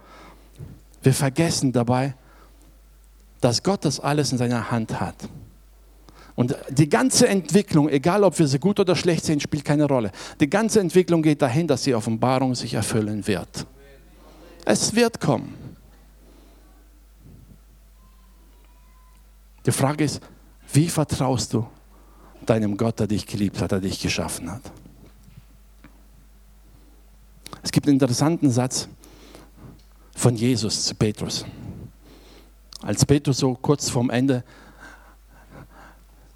Wir 1.02 1.16
vergessen 1.16 1.72
dabei, 1.72 2.14
dass 3.40 3.64
Gott 3.64 3.84
das 3.84 4.00
alles 4.00 4.32
in 4.32 4.38
seiner 4.38 4.70
Hand 4.70 5.00
hat. 5.00 5.16
Und 6.36 6.56
die 6.70 6.88
ganze 6.88 7.28
Entwicklung, 7.28 7.90
egal 7.90 8.24
ob 8.24 8.38
wir 8.38 8.46
sie 8.46 8.60
gut 8.60 8.80
oder 8.80 8.96
schlecht 8.96 9.26
sehen, 9.26 9.40
spielt 9.40 9.66
keine 9.66 9.86
Rolle. 9.86 10.12
Die 10.40 10.48
ganze 10.48 10.80
Entwicklung 10.80 11.24
geht 11.24 11.42
dahin, 11.42 11.66
dass 11.66 11.82
die 11.82 11.96
Offenbarung 11.96 12.54
sich 12.54 12.76
erfüllen 12.76 13.26
wird. 13.26 13.66
Es 14.66 14.94
wird 14.94 15.20
kommen. 15.20 15.61
Die 19.66 19.72
Frage 19.72 20.04
ist, 20.04 20.22
wie 20.74 20.88
vertraust 20.90 21.54
du 21.54 21.68
deinem 22.46 22.78
Gott, 22.78 23.00
der 23.00 23.08
dich 23.08 23.26
geliebt 23.26 23.62
hat, 23.62 23.72
der 23.72 23.80
dich 23.80 24.02
geschaffen 24.02 24.52
hat? 24.52 24.62
Es 27.64 27.72
gibt 27.72 27.88
einen 27.88 27.96
interessanten 27.96 28.50
Satz 28.50 28.88
von 30.16 30.36
Jesus 30.36 30.86
zu 30.86 30.96
Petrus. 30.96 31.46
Als 32.82 33.06
Petrus 33.06 33.38
so 33.38 33.54
kurz 33.54 33.90
vorm 33.90 34.10
Ende 34.10 34.44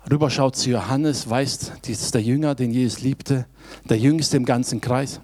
rüberschaut 0.10 0.56
zu 0.56 0.70
Johannes, 0.70 1.28
weiß, 1.28 1.72
dies 1.86 2.02
ist 2.02 2.14
der 2.14 2.22
Jünger, 2.22 2.54
den 2.54 2.72
Jesus 2.72 3.02
liebte, 3.02 3.48
der 3.90 3.98
Jüngste 3.98 4.38
im 4.38 4.46
ganzen 4.46 4.82
Kreis. 4.82 5.20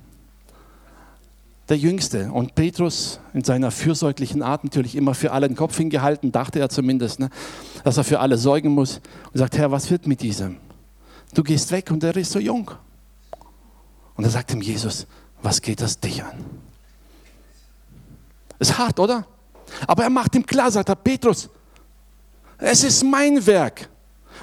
Der 1.72 1.78
Jüngste. 1.78 2.30
Und 2.34 2.54
Petrus 2.54 3.22
in 3.34 3.46
seiner 3.46 3.72
fürsorglichen 3.72 4.44
Art 4.44 4.66
natürlich 4.66 4.94
immer 4.94 5.14
für 5.14 5.32
alle 5.32 5.48
den 5.48 5.56
Kopf 5.56 5.78
hingehalten, 5.78 6.34
dachte 6.34 6.60
er 6.60 6.68
zumindest, 6.68 7.22
ne, 7.22 7.30
dass 7.86 7.96
er 7.96 8.04
für 8.04 8.20
alle 8.20 8.38
sorgen 8.38 8.72
muss. 8.72 9.00
Und 9.32 9.38
sagt, 9.38 9.58
Herr, 9.58 9.72
was 9.72 9.90
wird 9.90 10.06
mit 10.06 10.22
diesem? 10.22 10.58
Du 11.34 11.44
gehst 11.44 11.72
weg 11.72 11.90
und 11.90 12.04
er 12.04 12.14
ist 12.18 12.34
so 12.34 12.40
jung. 12.40 12.70
Und 14.18 14.26
er 14.26 14.30
sagt 14.30 14.52
ihm 14.52 14.62
Jesus, 14.62 15.08
was 15.42 15.62
geht 15.62 15.80
das 15.80 15.98
dich 15.98 16.22
an? 16.22 16.44
Ist 18.60 18.78
hart, 18.78 19.00
oder? 19.00 19.26
Aber 19.88 20.04
er 20.04 20.10
macht 20.10 20.36
ihm 20.36 20.46
klar, 20.46 20.70
sagt 20.70 20.90
er, 20.90 20.96
Petrus, 20.96 21.50
es 22.58 22.84
ist 22.84 23.02
mein 23.02 23.46
Werk. 23.46 23.88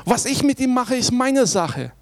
Was 0.07 0.25
ich 0.25 0.43
mit 0.43 0.61
ihm 0.61 0.73
mache, 0.73 0.97
ist 0.97 1.13
meine 1.13 1.47
Sache. 1.47 1.93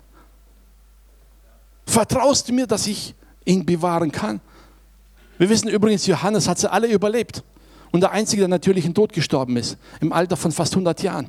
Vertraust 1.85 2.49
du 2.49 2.53
mir, 2.53 2.69
dass 2.69 2.87
ich 2.87 3.17
ihn 3.45 3.67
bewahren 3.67 4.12
kann? 4.12 4.41
Wir 5.38 5.49
wissen 5.49 5.68
übrigens, 5.68 6.07
Johannes 6.07 6.49
hat 6.49 6.59
sie 6.59 6.70
alle 6.70 6.88
überlebt. 6.88 7.42
Und 7.92 8.01
der 8.01 8.11
Einzige, 8.11 8.42
der 8.42 8.49
natürlich 8.49 8.85
in 8.85 8.94
Tod 8.94 9.12
gestorben 9.12 9.57
ist, 9.57 9.77
im 10.01 10.12
Alter 10.12 10.37
von 10.37 10.53
fast 10.53 10.72
100 10.72 11.03
Jahren. 11.03 11.29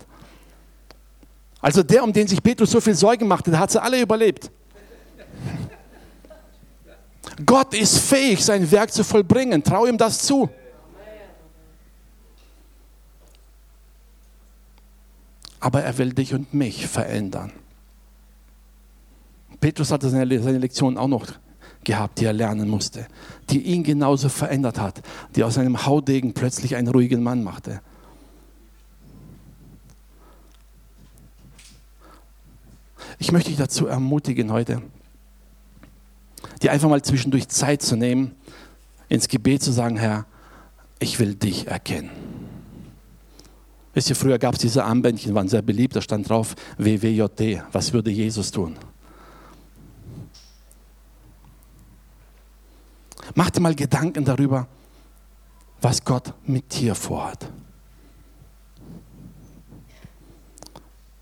Also 1.61 1.83
der, 1.83 2.03
um 2.03 2.13
den 2.13 2.27
sich 2.27 2.41
Petrus 2.41 2.71
so 2.71 2.81
viel 2.81 2.95
Sorgen 2.95 3.27
machte, 3.27 3.51
der 3.51 3.59
hat 3.59 3.71
sie 3.71 3.81
alle 3.81 4.01
überlebt. 4.01 4.51
Gott 7.45 7.73
ist 7.73 7.99
fähig, 7.99 8.43
sein 8.43 8.69
Werk 8.71 8.91
zu 8.91 9.03
vollbringen. 9.03 9.63
Trau 9.63 9.85
ihm 9.85 9.97
das 9.97 10.19
zu. 10.19 10.49
aber 15.59 15.81
er 15.81 15.97
will 15.97 16.13
dich 16.13 16.33
und 16.33 16.53
mich 16.53 16.87
verändern. 16.87 17.51
Petrus 19.59 19.91
hatte 19.91 20.09
seine, 20.09 20.41
seine 20.41 20.59
Lektion 20.59 20.97
auch 20.97 21.07
noch 21.07 21.27
gehabt, 21.83 22.19
die 22.19 22.25
er 22.25 22.33
lernen 22.33 22.69
musste, 22.69 23.07
die 23.49 23.61
ihn 23.61 23.83
genauso 23.83 24.29
verändert 24.29 24.79
hat, 24.79 25.01
die 25.35 25.43
aus 25.43 25.57
einem 25.57 25.85
Haudegen 25.85 26.33
plötzlich 26.33 26.75
einen 26.75 26.87
ruhigen 26.87 27.23
Mann 27.23 27.43
machte. 27.43 27.81
Ich 33.19 33.31
möchte 33.31 33.49
dich 33.49 33.57
dazu 33.57 33.87
ermutigen 33.87 34.51
heute, 34.51 34.81
dir 36.61 36.71
einfach 36.71 36.89
mal 36.89 37.01
zwischendurch 37.01 37.47
Zeit 37.47 37.81
zu 37.81 37.95
nehmen, 37.95 38.35
ins 39.09 39.27
Gebet 39.27 39.63
zu 39.63 39.71
sagen, 39.71 39.97
Herr, 39.97 40.25
ich 40.99 41.19
will 41.19 41.35
dich 41.35 41.67
erkennen. 41.67 42.09
Wisst 43.93 44.09
ihr, 44.09 44.15
früher 44.15 44.37
gab 44.37 44.53
es 44.53 44.59
diese 44.59 44.83
Armbändchen, 44.83 45.33
waren 45.33 45.47
sehr 45.47 45.63
beliebt, 45.63 45.95
da 45.95 46.01
stand 46.01 46.29
drauf 46.29 46.55
WWJD, 46.77 47.63
was 47.71 47.93
würde 47.93 48.11
Jesus 48.11 48.51
tun? 48.51 48.75
Mach 53.35 53.49
dir 53.49 53.61
mal 53.61 53.75
Gedanken 53.75 54.25
darüber, 54.25 54.67
was 55.81 56.03
Gott 56.03 56.33
mit 56.45 56.79
dir 56.79 56.95
vorhat. 56.95 57.49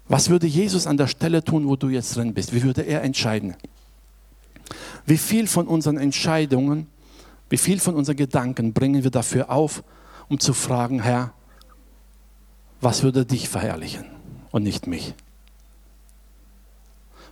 Was 0.07 0.29
würde 0.29 0.47
Jesus 0.47 0.85
an 0.85 0.97
der 0.97 1.07
Stelle 1.07 1.43
tun, 1.43 1.67
wo 1.67 1.75
du 1.75 1.89
jetzt 1.89 2.15
drin 2.15 2.33
bist? 2.33 2.53
Wie 2.53 2.63
würde 2.63 2.83
er 2.83 3.01
entscheiden? 3.03 3.55
Wie 5.05 5.17
viel 5.17 5.47
von 5.47 5.67
unseren 5.67 5.97
Entscheidungen, 5.97 6.87
wie 7.49 7.57
viel 7.57 7.79
von 7.79 7.95
unseren 7.95 8.15
Gedanken 8.15 8.73
bringen 8.73 9.03
wir 9.03 9.11
dafür 9.11 9.49
auf, 9.49 9.83
um 10.29 10.39
zu 10.39 10.53
fragen, 10.53 11.01
Herr, 11.01 11.33
was 12.81 13.03
würde 13.03 13.25
dich 13.25 13.49
verherrlichen 13.49 14.05
und 14.51 14.63
nicht 14.63 14.87
mich? 14.87 15.13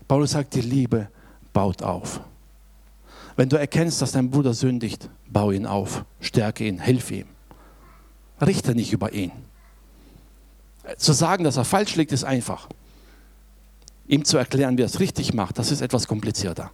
Paulus 0.07 0.31
sagt, 0.31 0.55
die 0.55 0.62
Liebe 0.62 1.09
baut 1.53 1.81
auf. 1.81 2.21
Wenn 3.35 3.49
du 3.49 3.57
erkennst, 3.57 4.01
dass 4.01 4.11
dein 4.11 4.29
Bruder 4.29 4.53
sündigt, 4.53 5.09
bau 5.27 5.51
ihn 5.51 5.65
auf, 5.65 6.05
stärke 6.19 6.65
ihn, 6.65 6.79
hilf 6.79 7.11
ihm. 7.11 7.27
Richte 8.41 8.75
nicht 8.75 8.93
über 8.93 9.13
ihn. 9.13 9.31
Zu 10.97 11.13
sagen, 11.13 11.43
dass 11.43 11.57
er 11.57 11.65
falsch 11.65 11.95
liegt, 11.95 12.11
ist 12.11 12.23
einfach. 12.23 12.67
Ihm 14.07 14.25
zu 14.25 14.37
erklären, 14.37 14.77
wie 14.77 14.83
er 14.83 14.87
es 14.87 14.99
richtig 14.99 15.33
macht, 15.33 15.57
das 15.57 15.71
ist 15.71 15.81
etwas 15.81 16.07
komplizierter. 16.07 16.71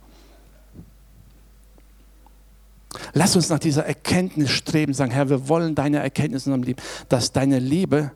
Lass 3.14 3.36
uns 3.36 3.50
nach 3.50 3.60
dieser 3.60 3.86
Erkenntnis 3.86 4.50
streben, 4.50 4.94
sagen, 4.94 5.12
Herr, 5.12 5.30
wir 5.30 5.48
wollen 5.48 5.76
deine 5.76 6.00
Erkenntnis 6.00 6.48
in 6.48 6.54
unserem 6.54 6.68
Leben, 6.68 6.82
dass 7.08 7.32
deine 7.32 7.60
Liebe 7.60 8.12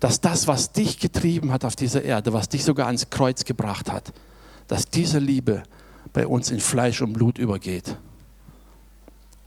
dass 0.00 0.20
das, 0.20 0.46
was 0.46 0.72
dich 0.72 0.98
getrieben 0.98 1.52
hat 1.52 1.64
auf 1.64 1.76
dieser 1.76 2.02
Erde, 2.02 2.32
was 2.32 2.48
dich 2.48 2.64
sogar 2.64 2.86
ans 2.86 3.10
Kreuz 3.10 3.44
gebracht 3.44 3.90
hat, 3.90 4.12
dass 4.68 4.88
diese 4.88 5.18
Liebe 5.18 5.62
bei 6.12 6.26
uns 6.26 6.50
in 6.50 6.60
Fleisch 6.60 7.02
und 7.02 7.12
Blut 7.12 7.38
übergeht 7.38 7.96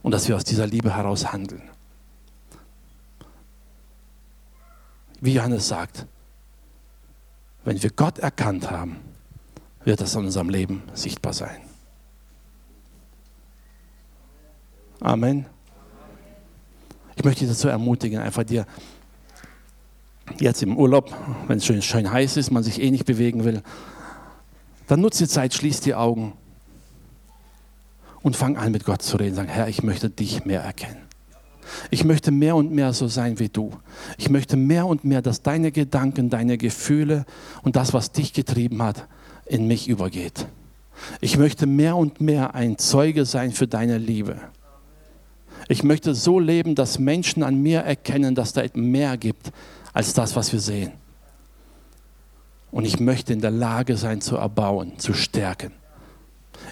und 0.03 0.11
dass 0.11 0.27
wir 0.27 0.35
aus 0.35 0.43
dieser 0.43 0.67
Liebe 0.67 0.95
heraus 0.95 1.31
handeln. 1.31 1.63
Wie 5.19 5.33
Johannes 5.33 5.67
sagt, 5.67 6.07
wenn 7.63 7.81
wir 7.81 7.91
Gott 7.91 8.19
erkannt 8.19 8.71
haben, 8.71 8.97
wird 9.83 10.01
das 10.01 10.15
in 10.15 10.25
unserem 10.25 10.49
Leben 10.49 10.83
sichtbar 10.93 11.33
sein. 11.33 11.61
Amen. 14.99 15.45
Ich 17.15 17.23
möchte 17.23 17.41
dich 17.41 17.49
dazu 17.49 17.67
ermutigen, 17.67 18.19
einfach 18.19 18.43
dir 18.43 18.65
jetzt 20.39 20.63
im 20.63 20.77
Urlaub, 20.77 21.15
wenn 21.47 21.57
es 21.57 21.65
schön, 21.65 21.81
schön 21.81 22.11
heiß 22.11 22.37
ist, 22.37 22.51
man 22.51 22.63
sich 22.63 22.81
eh 22.81 22.89
nicht 22.89 23.05
bewegen 23.05 23.43
will, 23.43 23.61
dann 24.87 25.01
nutze 25.01 25.25
die 25.25 25.29
Zeit, 25.29 25.53
schließ 25.53 25.81
die 25.81 25.95
Augen 25.95 26.33
und 28.23 28.35
fang 28.35 28.57
an 28.57 28.71
mit 28.71 28.85
Gott 28.85 29.01
zu 29.01 29.17
reden. 29.17 29.35
Sag, 29.35 29.47
Herr, 29.47 29.67
ich 29.67 29.83
möchte 29.83 30.09
dich 30.09 30.45
mehr 30.45 30.61
erkennen. 30.61 31.01
Ich 31.89 32.03
möchte 32.03 32.31
mehr 32.31 32.55
und 32.55 32.71
mehr 32.71 32.93
so 32.93 33.07
sein 33.07 33.39
wie 33.39 33.49
du. 33.49 33.71
Ich 34.17 34.29
möchte 34.29 34.57
mehr 34.57 34.85
und 34.85 35.05
mehr, 35.05 35.21
dass 35.21 35.41
deine 35.41 35.71
Gedanken, 35.71 36.29
deine 36.29 36.57
Gefühle 36.57 37.25
und 37.63 37.75
das, 37.75 37.93
was 37.93 38.11
dich 38.11 38.33
getrieben 38.33 38.81
hat, 38.81 39.07
in 39.45 39.67
mich 39.67 39.87
übergeht. 39.87 40.47
Ich 41.19 41.37
möchte 41.37 41.65
mehr 41.65 41.95
und 41.95 42.21
mehr 42.21 42.53
ein 42.55 42.77
Zeuge 42.77 43.25
sein 43.25 43.51
für 43.51 43.67
deine 43.67 43.97
Liebe. 43.97 44.37
Ich 45.67 45.83
möchte 45.83 46.15
so 46.15 46.39
leben, 46.39 46.75
dass 46.75 46.99
Menschen 46.99 47.43
an 47.43 47.61
mir 47.61 47.81
erkennen, 47.81 48.35
dass 48.35 48.53
da 48.53 48.63
mehr 48.73 49.17
gibt 49.17 49.51
als 49.93 50.13
das, 50.13 50.35
was 50.35 50.51
wir 50.51 50.59
sehen. 50.59 50.91
Und 52.71 52.85
ich 52.85 52.99
möchte 52.99 53.33
in 53.33 53.41
der 53.41 53.51
Lage 53.51 53.97
sein, 53.97 54.21
zu 54.21 54.37
erbauen, 54.37 54.97
zu 54.97 55.13
stärken. 55.13 55.73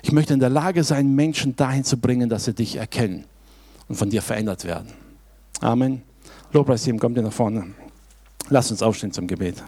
Ich 0.03 0.11
möchte 0.11 0.33
in 0.33 0.39
der 0.39 0.49
Lage 0.49 0.83
sein, 0.83 1.15
Menschen 1.15 1.55
dahin 1.55 1.83
zu 1.83 1.97
bringen, 1.97 2.29
dass 2.29 2.45
sie 2.45 2.53
dich 2.53 2.75
erkennen 2.75 3.25
und 3.87 3.95
von 3.95 4.09
dir 4.09 4.21
verändert 4.21 4.65
werden. 4.65 4.89
Amen. 5.61 6.01
Lobpreisteam, 6.53 6.99
kommt 6.99 7.17
ihr 7.17 7.23
nach 7.23 7.33
vorne. 7.33 7.65
Lasst 8.49 8.71
uns 8.71 8.81
aufstehen 8.81 9.11
zum 9.11 9.27
Gebet. 9.27 9.63